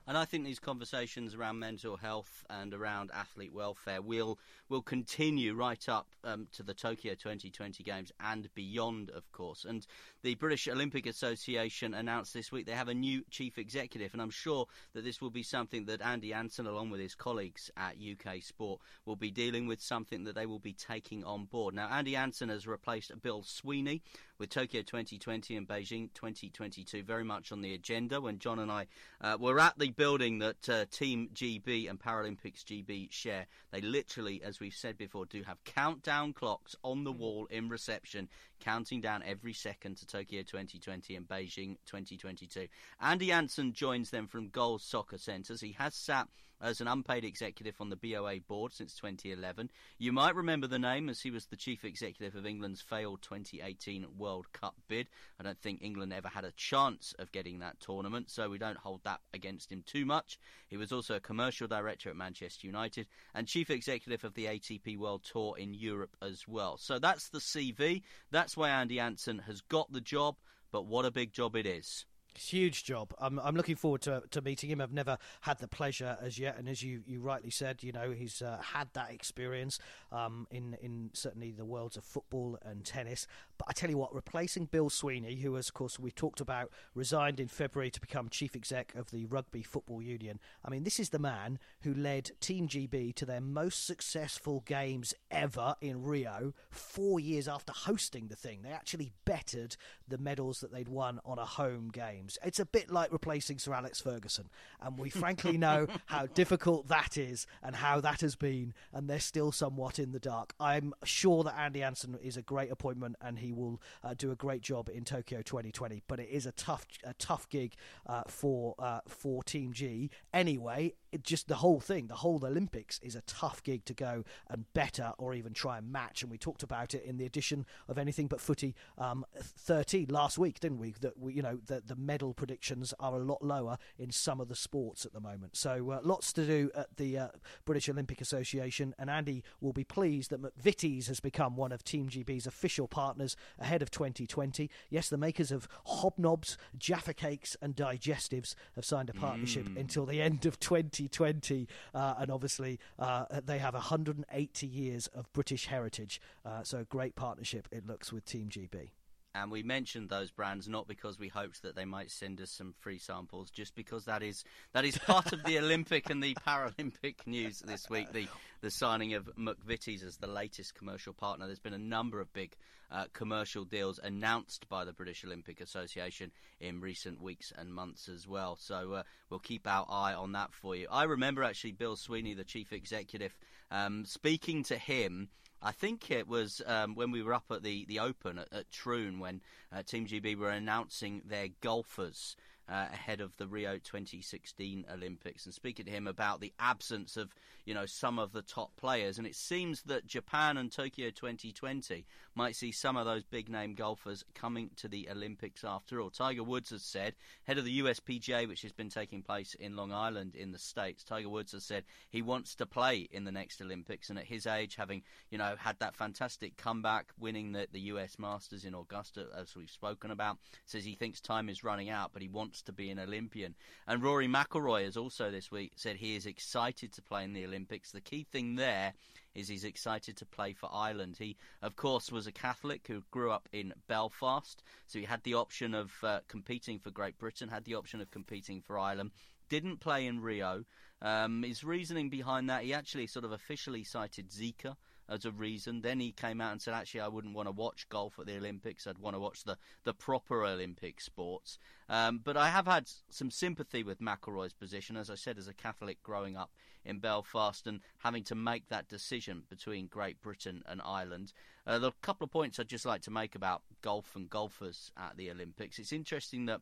And 0.06 0.18
I 0.18 0.24
think 0.24 0.44
these 0.44 0.58
conversations 0.58 1.34
around 1.34 1.60
mental 1.60 1.96
health 1.96 2.44
and 2.50 2.74
around 2.74 3.10
athlete 3.14 3.52
welfare 3.52 4.02
will 4.02 4.38
will 4.68 4.82
continue 4.82 5.54
right 5.54 5.88
up 5.88 6.08
um, 6.24 6.48
to 6.52 6.62
the 6.62 6.74
Tokyo 6.74 7.14
2020 7.14 7.84
Games 7.84 8.10
and 8.18 8.48
beyond, 8.54 9.10
of 9.10 9.30
course. 9.30 9.64
And 9.64 9.86
the 10.22 10.34
British 10.34 10.66
Olympic 10.66 11.06
Association 11.06 11.94
announced 11.94 12.32
this 12.32 12.50
week 12.50 12.66
they 12.66 12.72
have 12.72 12.88
a 12.88 12.94
new 12.94 13.22
chief 13.30 13.58
executive, 13.58 14.12
and 14.12 14.22
I'm 14.22 14.30
sure 14.30 14.66
that 14.94 15.04
this 15.04 15.20
will 15.20 15.30
be 15.30 15.42
something 15.42 15.84
that 15.86 16.00
Andy 16.00 16.32
Anson, 16.32 16.66
along 16.66 16.90
with 16.90 17.00
his 17.00 17.14
colleagues 17.14 17.70
at 17.76 17.96
UK 17.96 18.42
Sport, 18.42 18.80
will 19.04 19.16
be 19.16 19.30
dealing 19.30 19.66
with. 19.66 19.80
Something 19.82 20.24
that 20.24 20.34
they 20.34 20.46
will 20.46 20.58
be 20.58 20.72
taking 20.72 21.22
on 21.24 21.44
board. 21.44 21.74
Now, 21.74 21.88
Andy 21.88 22.16
Anson 22.16 22.48
has 22.48 22.66
replaced 22.66 23.12
Bill 23.20 23.42
Sweeney 23.42 24.02
with 24.38 24.50
Tokyo 24.50 24.82
2020 24.82 25.56
and 25.56 25.68
Beijing 25.68 26.12
2022 26.14 27.04
very 27.04 27.22
much 27.22 27.52
on 27.52 27.62
the 27.62 27.74
agenda. 27.74 28.20
When 28.20 28.38
John 28.38 28.58
and 28.58 28.72
I 28.72 28.86
uh, 29.20 29.36
were 29.38 29.60
at 29.60 29.78
the 29.78 29.91
building 29.96 30.38
that 30.38 30.68
uh, 30.68 30.84
Team 30.90 31.28
GB 31.34 31.88
and 31.88 31.98
Paralympics 31.98 32.64
GB 32.64 33.10
share, 33.12 33.46
they 33.70 33.80
literally, 33.80 34.42
as 34.42 34.60
we've 34.60 34.74
said 34.74 34.96
before, 34.96 35.26
do 35.26 35.42
have 35.42 35.62
countdown 35.64 36.32
clocks 36.32 36.74
on 36.82 37.04
the 37.04 37.12
wall 37.12 37.46
in 37.50 37.68
reception, 37.68 38.28
counting 38.62 39.00
down 39.00 39.22
every 39.26 39.52
second 39.52 39.96
to 39.96 40.06
Tokyo 40.06 40.42
2020 40.42 41.16
and 41.16 41.26
Beijing 41.26 41.76
2022. 41.86 42.68
Andy 43.00 43.32
Anson 43.32 43.72
joins 43.72 44.10
them 44.10 44.28
from 44.28 44.48
Goals 44.48 44.84
Soccer 44.84 45.18
Centres. 45.18 45.60
He 45.60 45.72
has 45.72 45.94
sat 45.94 46.28
as 46.62 46.80
an 46.80 46.88
unpaid 46.88 47.24
executive 47.24 47.74
on 47.80 47.90
the 47.90 47.96
BOA 47.96 48.36
board 48.46 48.72
since 48.72 48.94
2011. 48.94 49.68
You 49.98 50.12
might 50.12 50.36
remember 50.36 50.68
the 50.68 50.78
name 50.78 51.08
as 51.08 51.20
he 51.20 51.30
was 51.30 51.46
the 51.46 51.56
chief 51.56 51.84
executive 51.84 52.36
of 52.36 52.46
England's 52.46 52.80
failed 52.80 53.20
2018 53.22 54.06
World 54.16 54.46
Cup 54.52 54.76
bid. 54.88 55.08
I 55.40 55.42
don't 55.42 55.58
think 55.58 55.82
England 55.82 56.12
ever 56.12 56.28
had 56.28 56.44
a 56.44 56.52
chance 56.52 57.14
of 57.18 57.32
getting 57.32 57.58
that 57.58 57.80
tournament, 57.80 58.30
so 58.30 58.48
we 58.48 58.58
don't 58.58 58.78
hold 58.78 59.00
that 59.04 59.20
against 59.34 59.72
him 59.72 59.82
too 59.84 60.06
much. 60.06 60.38
He 60.68 60.76
was 60.76 60.92
also 60.92 61.16
a 61.16 61.20
commercial 61.20 61.66
director 61.66 62.08
at 62.10 62.16
Manchester 62.16 62.66
United 62.66 63.08
and 63.34 63.48
chief 63.48 63.68
executive 63.68 64.24
of 64.24 64.34
the 64.34 64.46
ATP 64.46 64.96
World 64.96 65.24
Tour 65.24 65.56
in 65.58 65.74
Europe 65.74 66.16
as 66.22 66.46
well. 66.46 66.76
So 66.78 67.00
that's 67.00 67.28
the 67.30 67.40
CV. 67.40 68.02
That's 68.30 68.51
why 68.56 68.70
Andy 68.70 68.98
Anson 69.00 69.40
has 69.40 69.60
got 69.60 69.92
the 69.92 70.00
job, 70.00 70.36
but 70.70 70.86
what 70.86 71.04
a 71.04 71.10
big 71.10 71.32
job 71.32 71.56
it 71.56 71.66
is. 71.66 72.06
Huge 72.34 72.84
job. 72.84 73.14
I'm, 73.18 73.38
I'm 73.40 73.54
looking 73.54 73.76
forward 73.76 74.00
to, 74.02 74.22
to 74.30 74.40
meeting 74.40 74.70
him. 74.70 74.80
I've 74.80 74.92
never 74.92 75.18
had 75.42 75.58
the 75.58 75.68
pleasure 75.68 76.16
as 76.20 76.38
yet, 76.38 76.56
and 76.58 76.66
as 76.66 76.82
you, 76.82 77.02
you 77.06 77.20
rightly 77.20 77.50
said, 77.50 77.82
you 77.82 77.92
know 77.92 78.10
he's 78.10 78.40
uh, 78.40 78.58
had 78.62 78.88
that 78.94 79.10
experience 79.10 79.78
um, 80.10 80.46
in 80.50 80.76
in 80.80 81.10
certainly 81.12 81.52
the 81.52 81.66
worlds 81.66 81.96
of 81.96 82.04
football 82.04 82.58
and 82.62 82.84
tennis. 82.84 83.26
But 83.58 83.66
I 83.68 83.72
tell 83.72 83.90
you 83.90 83.98
what, 83.98 84.14
replacing 84.14 84.66
Bill 84.66 84.88
Sweeney, 84.88 85.36
who, 85.36 85.54
has, 85.54 85.68
of 85.68 85.74
course, 85.74 85.98
we 85.98 86.10
talked 86.10 86.40
about, 86.40 86.70
resigned 86.94 87.38
in 87.38 87.48
February 87.48 87.90
to 87.90 88.00
become 88.00 88.28
chief 88.28 88.56
exec 88.56 88.94
of 88.94 89.10
the 89.10 89.26
Rugby 89.26 89.62
Football 89.62 90.02
Union. 90.02 90.40
I 90.64 90.70
mean, 90.70 90.84
this 90.84 90.98
is 90.98 91.10
the 91.10 91.18
man 91.18 91.58
who 91.82 91.94
led 91.94 92.30
Team 92.40 92.66
GB 92.66 93.14
to 93.14 93.26
their 93.26 93.40
most 93.40 93.86
successful 93.86 94.64
games 94.66 95.14
ever 95.30 95.76
in 95.80 96.02
Rio. 96.02 96.54
Four 96.70 97.20
years 97.20 97.46
after 97.46 97.72
hosting 97.72 98.28
the 98.28 98.36
thing, 98.36 98.62
they 98.62 98.70
actually 98.70 99.12
bettered 99.24 99.76
the 100.12 100.18
medals 100.18 100.60
that 100.60 100.70
they'd 100.70 100.88
won 100.88 101.18
on 101.24 101.38
a 101.38 101.44
home 101.44 101.88
games. 101.90 102.38
It's 102.44 102.60
a 102.60 102.66
bit 102.66 102.90
like 102.90 103.10
replacing 103.10 103.58
Sir 103.58 103.72
Alex 103.72 103.98
Ferguson, 103.98 104.50
and 104.78 104.98
we 104.98 105.08
frankly 105.08 105.56
know 105.56 105.86
how 106.06 106.26
difficult 106.26 106.88
that 106.88 107.16
is 107.16 107.46
and 107.62 107.74
how 107.74 107.98
that 108.02 108.20
has 108.20 108.36
been, 108.36 108.74
and 108.92 109.08
they're 109.08 109.18
still 109.20 109.52
somewhat 109.52 109.98
in 109.98 110.12
the 110.12 110.20
dark. 110.20 110.54
I'm 110.60 110.92
sure 111.02 111.42
that 111.44 111.58
Andy 111.58 111.82
Anson 111.82 112.18
is 112.22 112.36
a 112.36 112.42
great 112.42 112.70
appointment, 112.70 113.16
and 113.22 113.38
he 113.38 113.52
will 113.52 113.80
uh, 114.04 114.12
do 114.14 114.30
a 114.30 114.36
great 114.36 114.60
job 114.60 114.90
in 114.92 115.04
Tokyo 115.04 115.40
2020. 115.40 116.02
But 116.06 116.20
it 116.20 116.28
is 116.28 116.44
a 116.44 116.52
tough, 116.52 116.86
a 117.02 117.14
tough 117.14 117.48
gig 117.48 117.72
uh, 118.06 118.24
for 118.28 118.74
uh, 118.78 119.00
for 119.08 119.42
Team 119.42 119.72
G 119.72 120.10
anyway. 120.34 120.92
It 121.12 121.22
just 121.22 121.46
the 121.46 121.56
whole 121.56 121.78
thing, 121.78 122.06
the 122.06 122.14
whole 122.14 122.40
Olympics 122.44 122.98
is 123.00 123.14
a 123.14 123.20
tough 123.22 123.62
gig 123.62 123.84
to 123.84 123.94
go 123.94 124.24
and 124.48 124.64
better 124.72 125.12
or 125.18 125.34
even 125.34 125.52
try 125.52 125.78
and 125.78 125.92
match. 125.92 126.22
And 126.22 126.30
we 126.30 126.38
talked 126.38 126.62
about 126.62 126.94
it 126.94 127.04
in 127.04 127.18
the 127.18 127.26
edition 127.26 127.66
of 127.88 127.98
Anything 127.98 128.26
But 128.28 128.40
Footy 128.40 128.74
um, 128.96 129.24
13 129.38 130.06
last 130.08 130.38
week, 130.38 130.58
didn't 130.58 130.78
we? 130.78 130.94
That 131.00 131.18
we, 131.18 131.34
you 131.34 131.42
know, 131.42 131.58
the, 131.66 131.82
the 131.84 131.96
medal 131.96 132.32
predictions 132.32 132.94
are 132.98 133.14
a 133.14 133.22
lot 133.22 133.42
lower 133.42 133.76
in 133.98 134.10
some 134.10 134.40
of 134.40 134.48
the 134.48 134.56
sports 134.56 135.04
at 135.04 135.12
the 135.12 135.20
moment. 135.20 135.56
So 135.56 135.90
uh, 135.90 136.00
lots 136.02 136.32
to 136.32 136.46
do 136.46 136.70
at 136.74 136.96
the 136.96 137.18
uh, 137.18 137.28
British 137.64 137.88
Olympic 137.88 138.20
Association. 138.20 138.94
And 138.98 139.10
Andy 139.10 139.44
will 139.60 139.72
be 139.74 139.84
pleased 139.84 140.30
that 140.30 140.40
McVitie's 140.42 141.08
has 141.08 141.20
become 141.20 141.56
one 141.56 141.72
of 141.72 141.84
Team 141.84 142.08
GB's 142.08 142.46
official 142.46 142.88
partners 142.88 143.36
ahead 143.58 143.82
of 143.82 143.90
2020. 143.90 144.70
Yes, 144.88 145.08
the 145.10 145.18
makers 145.18 145.52
of 145.52 145.68
hobnobs, 145.86 146.56
Jaffa 146.78 147.12
cakes, 147.12 147.56
and 147.60 147.76
digestives 147.76 148.54
have 148.74 148.84
signed 148.86 149.10
a 149.10 149.12
partnership 149.12 149.42
Mm. 149.62 149.80
until 149.80 150.06
the 150.06 150.22
end 150.22 150.46
of 150.46 150.58
2020. 151.08 151.68
Uh, 151.94 152.14
and 152.18 152.30
obviously, 152.30 152.78
uh, 152.98 153.24
they 153.44 153.58
have 153.58 153.74
180 153.74 154.66
years 154.66 155.06
of 155.08 155.32
British 155.32 155.66
heritage. 155.66 156.20
Uh, 156.44 156.62
so, 156.62 156.84
great 156.88 157.14
partnership, 157.14 157.68
it 157.70 157.86
looks, 157.86 158.12
with 158.12 158.24
Team 158.24 158.48
GB. 158.48 158.90
And 159.34 159.50
we 159.50 159.62
mentioned 159.62 160.10
those 160.10 160.30
brands 160.30 160.68
not 160.68 160.86
because 160.86 161.18
we 161.18 161.28
hoped 161.28 161.62
that 161.62 161.74
they 161.74 161.86
might 161.86 162.10
send 162.10 162.40
us 162.40 162.50
some 162.50 162.74
free 162.80 162.98
samples, 162.98 163.50
just 163.50 163.74
because 163.74 164.04
that 164.04 164.22
is 164.22 164.44
that 164.72 164.84
is 164.84 164.98
part 164.98 165.32
of 165.32 165.42
the 165.44 165.58
Olympic 165.58 166.10
and 166.10 166.22
the 166.22 166.34
Paralympic 166.46 167.26
news 167.26 167.60
this 167.60 167.88
week. 167.88 168.12
The 168.12 168.28
the 168.60 168.70
signing 168.70 169.14
of 169.14 169.30
McVitie's 169.38 170.02
as 170.02 170.18
the 170.18 170.26
latest 170.26 170.74
commercial 170.74 171.14
partner. 171.14 171.46
There's 171.46 171.58
been 171.58 171.72
a 171.72 171.78
number 171.78 172.20
of 172.20 172.32
big 172.32 172.54
uh, 172.92 173.06
commercial 173.14 173.64
deals 173.64 173.98
announced 174.02 174.68
by 174.68 174.84
the 174.84 174.92
British 174.92 175.24
Olympic 175.24 175.60
Association 175.60 176.30
in 176.60 176.80
recent 176.80 177.22
weeks 177.22 177.52
and 177.56 177.72
months 177.72 178.08
as 178.08 178.28
well. 178.28 178.56
So 178.56 178.92
uh, 178.92 179.02
we'll 179.30 179.40
keep 179.40 179.66
our 179.66 179.86
eye 179.88 180.12
on 180.12 180.32
that 180.32 180.52
for 180.52 180.76
you. 180.76 180.86
I 180.90 181.04
remember 181.04 181.42
actually 181.42 181.72
Bill 181.72 181.96
Sweeney, 181.96 182.34
the 182.34 182.44
chief 182.44 182.72
executive, 182.72 183.34
um, 183.70 184.04
speaking 184.04 184.62
to 184.64 184.76
him. 184.76 185.28
I 185.62 185.72
think 185.72 186.10
it 186.10 186.26
was 186.26 186.60
um, 186.66 186.94
when 186.94 187.12
we 187.12 187.22
were 187.22 187.34
up 187.34 187.44
at 187.50 187.62
the, 187.62 187.84
the 187.84 188.00
Open 188.00 188.38
at, 188.38 188.52
at 188.52 188.70
Troon 188.70 189.20
when 189.20 189.40
uh, 189.72 189.82
Team 189.82 190.06
GB 190.06 190.36
were 190.36 190.50
announcing 190.50 191.22
their 191.24 191.48
golfers 191.60 192.36
uh, 192.68 192.86
ahead 192.92 193.20
of 193.20 193.36
the 193.36 193.46
Rio 193.46 193.74
2016 193.74 194.86
Olympics 194.92 195.44
and 195.44 195.54
speaking 195.54 195.84
to 195.86 195.90
him 195.90 196.06
about 196.06 196.40
the 196.40 196.52
absence 196.58 197.16
of 197.16 197.34
you 197.64 197.74
know 197.74 197.86
some 197.86 198.18
of 198.18 198.32
the 198.32 198.42
top 198.42 198.74
players 198.76 199.18
and 199.18 199.26
it 199.26 199.34
seems 199.34 199.82
that 199.82 200.06
Japan 200.06 200.56
and 200.56 200.70
Tokyo 200.70 201.10
2020 201.10 202.06
might 202.34 202.56
see 202.56 202.72
some 202.72 202.96
of 202.96 203.04
those 203.04 203.24
big 203.24 203.48
name 203.48 203.74
golfers 203.74 204.24
coming 204.34 204.70
to 204.76 204.88
the 204.88 205.08
Olympics 205.10 205.64
after 205.64 206.00
all. 206.00 206.10
Tiger 206.10 206.42
Woods 206.42 206.70
has 206.70 206.82
said, 206.82 207.14
head 207.44 207.58
of 207.58 207.64
the 207.64 207.80
USPGA 207.80 208.48
which 208.48 208.62
has 208.62 208.72
been 208.72 208.88
taking 208.88 209.22
place 209.22 209.54
in 209.54 209.76
Long 209.76 209.92
Island 209.92 210.34
in 210.34 210.52
the 210.52 210.58
States, 210.58 211.04
Tiger 211.04 211.28
Woods 211.28 211.52
has 211.52 211.64
said 211.64 211.84
he 212.10 212.22
wants 212.22 212.54
to 212.56 212.66
play 212.66 213.08
in 213.10 213.24
the 213.24 213.32
next 213.32 213.60
Olympics 213.60 214.08
and 214.08 214.18
at 214.18 214.24
his 214.24 214.46
age 214.46 214.76
having 214.76 215.02
you 215.30 215.38
know 215.38 215.54
had 215.58 215.78
that 215.80 215.96
fantastic 215.96 216.56
comeback 216.56 217.06
winning 217.18 217.52
the, 217.52 217.66
the 217.72 217.80
US 217.80 218.18
Masters 218.18 218.64
in 218.64 218.74
Augusta 218.74 219.26
as 219.36 219.56
we've 219.56 219.70
spoken 219.70 220.10
about 220.10 220.38
says 220.64 220.84
he 220.84 220.94
thinks 220.94 221.20
time 221.20 221.48
is 221.48 221.64
running 221.64 221.90
out 221.90 222.10
but 222.12 222.22
he 222.22 222.28
wants 222.28 222.51
to 222.60 222.72
be 222.72 222.90
an 222.90 222.98
Olympian 222.98 223.54
and 223.86 224.02
Rory 224.02 224.28
McIlroy 224.28 224.84
has 224.84 224.96
also 224.96 225.30
this 225.30 225.50
week 225.50 225.72
said 225.76 225.96
he 225.96 226.16
is 226.16 226.26
excited 226.26 226.92
to 226.92 227.02
play 227.02 227.24
in 227.24 227.32
the 227.32 227.46
Olympics 227.46 227.92
the 227.92 228.00
key 228.00 228.24
thing 228.24 228.56
there 228.56 228.92
is 229.34 229.48
he's 229.48 229.64
excited 229.64 230.16
to 230.16 230.26
play 230.26 230.52
for 230.52 230.68
Ireland. 230.72 231.16
He, 231.18 231.36
of 231.62 231.76
course, 231.76 232.12
was 232.12 232.26
a 232.26 232.32
Catholic 232.32 232.86
who 232.86 233.02
grew 233.10 233.30
up 233.30 233.48
in 233.52 233.72
Belfast, 233.88 234.62
so 234.86 234.98
he 234.98 235.04
had 235.04 235.22
the 235.22 235.34
option 235.34 235.74
of 235.74 235.92
uh, 236.02 236.20
competing 236.28 236.78
for 236.78 236.90
Great 236.90 237.18
Britain, 237.18 237.48
had 237.48 237.64
the 237.64 237.74
option 237.74 238.00
of 238.00 238.10
competing 238.10 238.60
for 238.60 238.78
Ireland. 238.78 239.10
Didn't 239.48 239.80
play 239.80 240.06
in 240.06 240.20
Rio. 240.20 240.64
Um, 241.00 241.42
his 241.42 241.64
reasoning 241.64 242.10
behind 242.10 242.48
that, 242.48 242.62
he 242.62 242.74
actually 242.74 243.06
sort 243.06 243.24
of 243.24 243.32
officially 243.32 243.84
cited 243.84 244.30
Zika 244.30 244.76
as 245.12 245.24
a 245.24 245.30
reason. 245.30 245.82
Then 245.82 246.00
he 246.00 246.12
came 246.12 246.40
out 246.40 246.52
and 246.52 246.62
said, 246.62 246.74
actually, 246.74 247.00
I 247.00 247.08
wouldn't 247.08 247.34
want 247.34 247.48
to 247.48 247.52
watch 247.52 247.88
golf 247.88 248.18
at 248.18 248.26
the 248.26 248.36
Olympics. 248.36 248.86
I'd 248.86 248.98
want 248.98 249.14
to 249.14 249.20
watch 249.20 249.44
the, 249.44 249.58
the 249.84 249.94
proper 249.94 250.44
Olympic 250.44 251.00
sports. 251.00 251.58
Um, 251.88 252.20
but 252.22 252.36
I 252.36 252.48
have 252.48 252.66
had 252.66 252.88
some 253.10 253.30
sympathy 253.30 253.82
with 253.82 254.00
McIlroy's 254.00 254.54
position, 254.54 254.96
as 254.96 255.10
I 255.10 255.14
said, 255.14 255.38
as 255.38 255.48
a 255.48 255.54
Catholic 255.54 256.02
growing 256.02 256.36
up 256.36 256.50
in 256.84 256.98
Belfast 256.98 257.66
and 257.66 257.80
having 257.98 258.24
to 258.24 258.34
make 258.34 258.68
that 258.68 258.88
decision 258.88 259.42
between 259.48 259.86
Great 259.86 260.20
Britain 260.20 260.62
and 260.66 260.80
Ireland. 260.84 261.32
Uh, 261.66 261.78
there 261.78 261.88
are 261.88 261.92
a 261.92 262.06
couple 262.06 262.24
of 262.24 262.30
points 262.30 262.58
I'd 262.58 262.68
just 262.68 262.86
like 262.86 263.02
to 263.02 263.10
make 263.10 263.34
about 263.34 263.62
golf 263.82 264.16
and 264.16 264.28
golfers 264.28 264.90
at 264.96 265.16
the 265.16 265.30
Olympics. 265.30 265.78
It's 265.78 265.92
interesting 265.92 266.46
that 266.46 266.60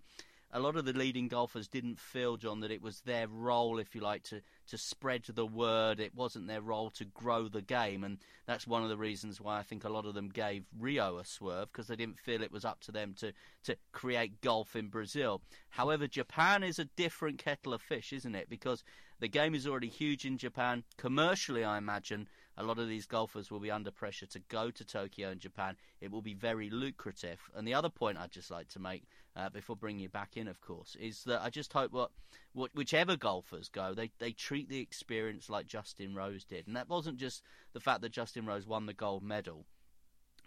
a 0.52 0.60
lot 0.60 0.76
of 0.76 0.84
the 0.84 0.92
leading 0.92 1.28
golfers 1.28 1.68
didn't 1.68 1.98
feel, 1.98 2.36
John, 2.36 2.60
that 2.60 2.70
it 2.70 2.82
was 2.82 3.00
their 3.02 3.28
role, 3.28 3.78
if 3.78 3.94
you 3.94 4.00
like, 4.00 4.24
to, 4.24 4.40
to 4.68 4.78
spread 4.78 5.24
the 5.24 5.46
word. 5.46 6.00
It 6.00 6.14
wasn't 6.14 6.48
their 6.48 6.60
role 6.60 6.90
to 6.90 7.04
grow 7.04 7.48
the 7.48 7.62
game. 7.62 8.02
And 8.02 8.18
that's 8.46 8.66
one 8.66 8.82
of 8.82 8.88
the 8.88 8.96
reasons 8.96 9.40
why 9.40 9.58
I 9.58 9.62
think 9.62 9.84
a 9.84 9.88
lot 9.88 10.06
of 10.06 10.14
them 10.14 10.28
gave 10.28 10.64
Rio 10.78 11.18
a 11.18 11.24
swerve, 11.24 11.70
because 11.72 11.86
they 11.86 11.96
didn't 11.96 12.18
feel 12.18 12.42
it 12.42 12.52
was 12.52 12.64
up 12.64 12.80
to 12.80 12.92
them 12.92 13.14
to, 13.20 13.32
to 13.64 13.76
create 13.92 14.40
golf 14.40 14.74
in 14.74 14.88
Brazil. 14.88 15.40
However, 15.68 16.06
Japan 16.06 16.62
is 16.62 16.78
a 16.78 16.84
different 16.84 17.38
kettle 17.38 17.72
of 17.72 17.82
fish, 17.82 18.12
isn't 18.12 18.34
it? 18.34 18.50
Because 18.50 18.82
the 19.20 19.28
game 19.28 19.54
is 19.54 19.66
already 19.66 19.88
huge 19.88 20.24
in 20.24 20.36
Japan. 20.36 20.82
Commercially, 20.96 21.62
I 21.62 21.78
imagine 21.78 22.26
a 22.56 22.62
lot 22.62 22.78
of 22.78 22.88
these 22.88 23.06
golfers 23.06 23.50
will 23.50 23.60
be 23.60 23.70
under 23.70 23.90
pressure 23.90 24.26
to 24.26 24.40
go 24.48 24.70
to 24.70 24.84
Tokyo 24.84 25.30
and 25.30 25.40
Japan. 25.40 25.76
It 26.00 26.10
will 26.10 26.22
be 26.22 26.34
very 26.34 26.70
lucrative. 26.70 27.38
And 27.54 27.66
the 27.66 27.74
other 27.74 27.88
point 27.88 28.18
I'd 28.18 28.32
just 28.32 28.50
like 28.50 28.68
to 28.70 28.78
make 28.78 29.04
uh, 29.36 29.48
before 29.48 29.76
bringing 29.76 30.02
you 30.02 30.08
back 30.08 30.36
in, 30.36 30.48
of 30.48 30.60
course, 30.60 30.96
is 31.00 31.24
that 31.24 31.42
I 31.42 31.50
just 31.50 31.72
hope 31.72 31.92
what, 31.92 32.10
what 32.52 32.74
whichever 32.74 33.16
golfers 33.16 33.68
go, 33.68 33.94
they 33.94 34.10
they 34.18 34.32
treat 34.32 34.68
the 34.68 34.80
experience 34.80 35.48
like 35.48 35.66
Justin 35.66 36.14
Rose 36.14 36.44
did, 36.44 36.66
and 36.66 36.76
that 36.76 36.88
wasn't 36.88 37.18
just 37.18 37.42
the 37.72 37.80
fact 37.80 38.02
that 38.02 38.12
Justin 38.12 38.46
Rose 38.46 38.66
won 38.66 38.86
the 38.86 38.94
gold 38.94 39.22
medal 39.22 39.66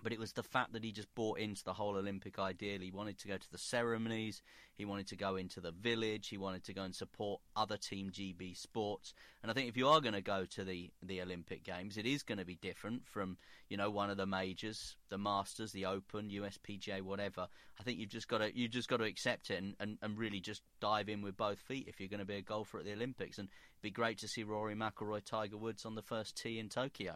but 0.04 0.12
it 0.12 0.20
was 0.20 0.34
the 0.34 0.44
fact 0.44 0.74
that 0.74 0.84
he 0.84 0.92
just 0.92 1.14
bought 1.16 1.40
into 1.40 1.64
the 1.64 1.74
whole 1.74 1.96
Olympic 1.96 2.38
ideal. 2.38 2.82
He 2.82 2.92
wanted 2.92 3.18
to 3.20 3.28
go 3.30 3.38
to 3.38 3.52
the 3.52 3.58
ceremonies, 3.58 4.42
he 4.76 4.86
wanted 4.86 5.08
to 5.08 5.16
go 5.16 5.38
into 5.38 5.62
the 5.62 5.72
village, 5.72 6.28
he 6.28 6.38
wanted 6.38 6.66
to 6.66 6.74
go 6.74 6.84
and 6.84 6.94
support 6.94 7.42
other 7.56 7.78
Team 7.78 8.12
GB 8.12 8.58
sports. 8.58 9.14
And 9.42 9.50
I 9.50 9.54
think 9.54 9.70
if 9.70 9.78
you 9.78 9.88
are 9.88 10.02
going 10.02 10.14
to 10.14 10.22
go 10.22 10.46
to 10.52 10.64
the 10.64 10.92
the 11.02 11.22
Olympic 11.22 11.64
Games, 11.64 11.98
it 11.98 12.06
is 12.06 12.24
going 12.24 12.38
to 12.38 12.46
be 12.46 12.56
different 12.56 13.08
from 13.08 13.38
you 13.70 13.78
know 13.78 13.90
one 13.90 14.10
of 14.10 14.18
the 14.18 14.26
majors, 14.26 14.98
the 15.10 15.18
Masters, 15.18 15.72
the 15.72 15.86
Open, 15.86 16.30
USPGA, 16.30 17.02
whatever. 17.02 17.48
I 17.80 17.84
think 17.84 18.00
you've 18.00 18.10
just 18.10 18.28
got 18.28 18.40
to 18.40 18.56
you've 18.56 18.72
just 18.72 18.90
got 18.90 18.98
to 18.98 19.06
accept 19.06 19.50
it 19.50 19.64
and, 19.64 19.76
and, 19.80 19.98
and 20.02 20.18
really 20.18 20.42
just 20.42 20.62
dive 20.82 21.08
in 21.08 21.22
with 21.22 21.38
both 21.38 21.60
feet 21.60 21.88
if 21.88 22.00
you're 22.00 22.10
going 22.10 22.20
to 22.20 22.26
be 22.26 22.36
a 22.36 22.42
golfer 22.42 22.80
at 22.80 22.86
the 22.86 22.94
Olympics. 22.94 23.38
And 23.38 23.48
it'd 23.48 23.82
be 23.82 23.92
great 23.92 24.20
to 24.20 24.28
see 24.28 24.44
Rory 24.44 24.76
McIlroy, 24.76 25.24
Tiger 25.24 25.58
Woods 25.58 25.86
on 25.86 25.96
the 25.96 26.02
first 26.02 26.36
tee 26.36 26.60
in 26.60 26.70
Tokyo. 26.70 27.16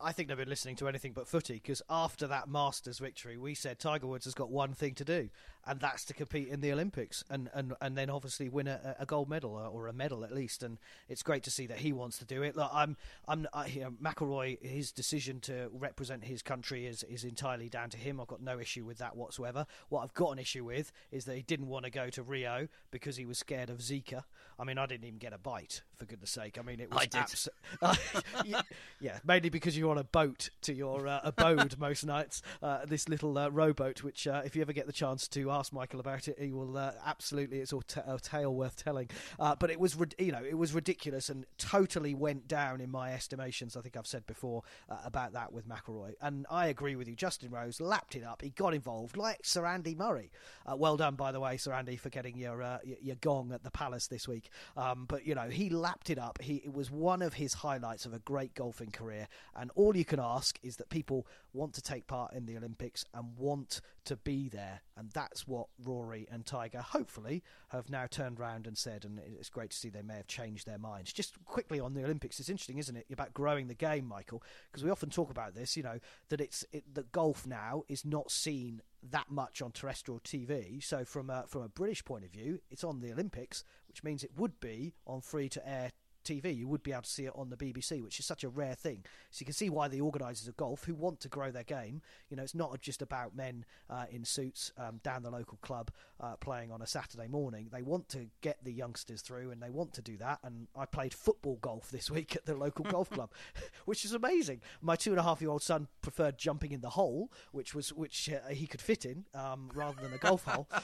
I 0.00 0.12
think 0.12 0.28
they've 0.28 0.36
been 0.36 0.48
listening 0.48 0.76
to 0.76 0.88
anything 0.88 1.12
but 1.12 1.28
footy 1.28 1.54
because 1.54 1.82
after 1.88 2.26
that 2.26 2.48
Masters 2.48 2.98
victory, 2.98 3.36
we 3.36 3.54
said 3.54 3.78
Tiger 3.78 4.06
Woods 4.06 4.24
has 4.24 4.34
got 4.34 4.50
one 4.50 4.72
thing 4.72 4.94
to 4.94 5.04
do, 5.04 5.28
and 5.66 5.80
that's 5.80 6.04
to 6.06 6.14
compete 6.14 6.48
in 6.48 6.60
the 6.60 6.72
Olympics 6.72 7.24
and, 7.30 7.48
and, 7.54 7.74
and 7.80 7.96
then 7.96 8.10
obviously 8.10 8.48
win 8.48 8.66
a, 8.66 8.96
a 8.98 9.06
gold 9.06 9.28
medal 9.28 9.52
or 9.52 9.88
a 9.88 9.92
medal 9.92 10.24
at 10.24 10.32
least. 10.32 10.62
And 10.62 10.78
it's 11.08 11.22
great 11.22 11.42
to 11.44 11.50
see 11.50 11.66
that 11.66 11.78
he 11.78 11.92
wants 11.92 12.18
to 12.18 12.24
do 12.24 12.42
it. 12.42 12.56
Look, 12.56 12.70
I'm 12.72 12.96
I'm 13.26 13.46
I, 13.52 13.66
you 13.66 13.80
know, 13.80 13.90
McIlroy. 14.02 14.62
His 14.62 14.92
decision 14.92 15.40
to 15.40 15.70
represent 15.72 16.24
his 16.24 16.42
country 16.42 16.86
is 16.86 17.02
is 17.04 17.24
entirely 17.24 17.68
down 17.68 17.90
to 17.90 17.96
him. 17.96 18.20
I've 18.20 18.26
got 18.26 18.42
no 18.42 18.58
issue 18.58 18.84
with 18.84 18.98
that 18.98 19.16
whatsoever. 19.16 19.66
What 19.88 20.02
I've 20.02 20.14
got 20.14 20.30
an 20.30 20.38
issue 20.38 20.64
with 20.64 20.92
is 21.10 21.24
that 21.24 21.36
he 21.36 21.42
didn't 21.42 21.68
want 21.68 21.84
to 21.84 21.90
go 21.90 22.10
to 22.10 22.22
Rio 22.22 22.68
because 22.90 23.16
he 23.16 23.24
was 23.24 23.38
scared 23.38 23.70
of 23.70 23.78
Zika. 23.78 24.24
I 24.58 24.64
mean, 24.64 24.78
I 24.78 24.86
didn't 24.86 25.04
even 25.04 25.18
get 25.18 25.32
a 25.32 25.38
bite 25.38 25.82
for 25.96 26.04
goodness 26.04 26.30
sake. 26.30 26.58
I 26.58 26.62
mean, 26.62 26.78
it 26.78 26.90
was 26.90 27.00
I 27.02 27.06
did. 27.06 27.20
abs- 27.20 27.48
yeah, 29.00 29.18
mainly 29.24 29.48
because 29.48 29.76
you're 29.76 29.93
on 29.94 29.98
a 29.98 30.04
boat 30.04 30.50
to 30.60 30.74
your 30.74 31.06
uh, 31.06 31.20
abode 31.22 31.78
most 31.78 32.04
nights. 32.04 32.42
Uh, 32.60 32.84
this 32.84 33.08
little 33.08 33.38
uh, 33.38 33.48
rowboat, 33.48 34.02
which 34.02 34.26
uh, 34.26 34.42
if 34.44 34.56
you 34.56 34.62
ever 34.62 34.72
get 34.72 34.86
the 34.86 34.92
chance 34.92 35.28
to 35.28 35.52
ask 35.52 35.72
Michael 35.72 36.00
about 36.00 36.26
it, 36.26 36.36
he 36.36 36.50
will 36.50 36.76
uh, 36.76 36.90
absolutely. 37.06 37.60
It's 37.60 37.72
all 37.72 37.82
t- 37.82 38.00
a 38.04 38.18
tale 38.18 38.52
worth 38.52 38.82
telling. 38.82 39.08
Uh, 39.38 39.54
but 39.54 39.70
it 39.70 39.78
was, 39.78 39.96
you 40.18 40.32
know, 40.32 40.42
it 40.42 40.58
was 40.58 40.72
ridiculous 40.72 41.28
and 41.28 41.46
totally 41.58 42.12
went 42.12 42.48
down 42.48 42.80
in 42.80 42.90
my 42.90 43.12
estimations. 43.12 43.76
I 43.76 43.82
think 43.82 43.96
I've 43.96 44.06
said 44.06 44.26
before 44.26 44.64
uh, 44.90 44.96
about 45.04 45.32
that 45.34 45.52
with 45.52 45.68
McIlroy, 45.68 46.14
and 46.20 46.44
I 46.50 46.66
agree 46.66 46.96
with 46.96 47.06
you. 47.06 47.14
Justin 47.14 47.52
Rose 47.52 47.80
lapped 47.80 48.16
it 48.16 48.24
up. 48.24 48.42
He 48.42 48.50
got 48.50 48.74
involved 48.74 49.16
like 49.16 49.44
Sir 49.44 49.64
Andy 49.64 49.94
Murray. 49.94 50.32
Uh, 50.66 50.74
well 50.74 50.96
done, 50.96 51.14
by 51.14 51.30
the 51.30 51.38
way, 51.38 51.56
Sir 51.56 51.72
Andy, 51.72 51.96
for 51.96 52.08
getting 52.08 52.36
your 52.36 52.62
uh, 52.62 52.78
your, 52.82 52.96
your 53.00 53.16
gong 53.16 53.52
at 53.52 53.62
the 53.62 53.70
Palace 53.70 54.08
this 54.08 54.26
week. 54.26 54.50
Um, 54.76 55.04
but 55.06 55.24
you 55.24 55.36
know, 55.36 55.48
he 55.50 55.70
lapped 55.70 56.10
it 56.10 56.18
up. 56.18 56.40
He 56.42 56.56
it 56.56 56.74
was 56.74 56.90
one 56.90 57.22
of 57.22 57.34
his 57.34 57.54
highlights 57.54 58.06
of 58.06 58.12
a 58.12 58.18
great 58.18 58.54
golfing 58.54 58.90
career, 58.90 59.28
and 59.54 59.70
all 59.74 59.96
you 59.96 60.04
can 60.04 60.20
ask 60.20 60.58
is 60.62 60.76
that 60.76 60.88
people 60.88 61.26
want 61.52 61.74
to 61.74 61.82
take 61.82 62.06
part 62.06 62.32
in 62.32 62.46
the 62.46 62.56
Olympics 62.56 63.04
and 63.12 63.36
want 63.36 63.80
to 64.04 64.16
be 64.16 64.48
there, 64.48 64.82
and 64.96 65.10
that's 65.10 65.46
what 65.46 65.68
Rory 65.82 66.26
and 66.30 66.44
Tiger 66.44 66.80
hopefully 66.80 67.42
have 67.68 67.90
now 67.90 68.06
turned 68.06 68.38
round 68.38 68.66
and 68.66 68.76
said. 68.76 69.04
And 69.04 69.18
it's 69.18 69.48
great 69.48 69.70
to 69.70 69.76
see 69.76 69.88
they 69.88 70.02
may 70.02 70.16
have 70.16 70.26
changed 70.26 70.66
their 70.66 70.78
minds. 70.78 71.12
Just 71.12 71.42
quickly 71.44 71.80
on 71.80 71.94
the 71.94 72.04
Olympics, 72.04 72.38
it's 72.38 72.48
interesting, 72.48 72.78
isn't 72.78 72.96
it, 72.96 73.06
about 73.10 73.34
growing 73.34 73.68
the 73.68 73.74
game, 73.74 74.06
Michael? 74.06 74.42
Because 74.70 74.84
we 74.84 74.90
often 74.90 75.10
talk 75.10 75.30
about 75.30 75.54
this, 75.54 75.76
you 75.76 75.82
know, 75.82 75.98
that 76.28 76.40
it's 76.40 76.64
it, 76.72 76.94
that 76.94 77.12
golf 77.12 77.46
now 77.46 77.82
is 77.88 78.04
not 78.04 78.30
seen 78.30 78.82
that 79.10 79.30
much 79.30 79.60
on 79.60 79.72
terrestrial 79.72 80.20
TV. 80.20 80.82
So 80.82 81.04
from 81.04 81.30
a, 81.30 81.44
from 81.46 81.62
a 81.62 81.68
British 81.68 82.04
point 82.04 82.24
of 82.24 82.30
view, 82.30 82.60
it's 82.70 82.84
on 82.84 83.00
the 83.00 83.12
Olympics, 83.12 83.64
which 83.88 84.02
means 84.02 84.24
it 84.24 84.30
would 84.36 84.60
be 84.60 84.94
on 85.06 85.20
free 85.20 85.48
to 85.50 85.68
air 85.68 85.92
TV. 86.24 86.56
You 86.56 86.68
would 86.68 86.82
be 86.82 86.92
able 86.92 87.02
to 87.02 87.10
see 87.10 87.26
it 87.26 87.32
on 87.34 87.50
the 87.50 87.56
BBC, 87.56 88.02
which 88.02 88.18
is 88.18 88.26
such 88.26 88.44
a 88.44 88.48
rare 88.48 88.74
thing. 88.74 89.04
So 89.30 89.42
you 89.42 89.46
can 89.46 89.54
see 89.54 89.70
why 89.70 89.88
the 89.88 90.00
organisers 90.00 90.48
of 90.48 90.56
golf, 90.56 90.84
who 90.84 90.94
want 90.94 91.20
to 91.20 91.28
grow 91.28 91.50
their 91.50 91.64
game, 91.64 92.02
you 92.28 92.36
know, 92.36 92.42
it's 92.42 92.54
not 92.54 92.80
just 92.80 93.02
about 93.02 93.36
men 93.36 93.64
uh, 93.90 94.06
in 94.10 94.24
suits 94.24 94.72
um, 94.78 95.00
down 95.02 95.22
the 95.22 95.30
local 95.30 95.58
club 95.58 95.90
uh, 96.20 96.36
playing 96.36 96.72
on 96.72 96.82
a 96.82 96.86
Saturday 96.86 97.28
morning. 97.28 97.68
They 97.72 97.82
want 97.82 98.08
to 98.10 98.28
get 98.40 98.58
the 98.62 98.72
youngsters 98.72 99.20
through, 99.20 99.50
and 99.50 99.62
they 99.62 99.70
want 99.70 99.92
to 99.94 100.02
do 100.02 100.16
that. 100.18 100.38
And 100.42 100.68
I 100.76 100.86
played 100.86 101.14
football 101.14 101.58
golf 101.60 101.90
this 101.90 102.10
week 102.10 102.36
at 102.36 102.46
the 102.46 102.54
local 102.54 102.84
golf 102.84 103.10
club, 103.10 103.30
which 103.84 104.04
is 104.04 104.12
amazing. 104.12 104.60
My 104.80 104.96
two 104.96 105.10
and 105.10 105.20
a 105.20 105.22
half 105.22 105.40
year 105.40 105.50
old 105.50 105.62
son 105.62 105.88
preferred 106.02 106.38
jumping 106.38 106.72
in 106.72 106.80
the 106.80 106.90
hole, 106.90 107.30
which 107.52 107.74
was 107.74 107.92
which 107.92 108.30
uh, 108.30 108.48
he 108.48 108.66
could 108.66 108.80
fit 108.80 109.04
in, 109.04 109.24
um, 109.34 109.70
rather 109.74 110.00
than 110.00 110.12
a 110.12 110.18
golf 110.18 110.44
hole. 110.44 110.68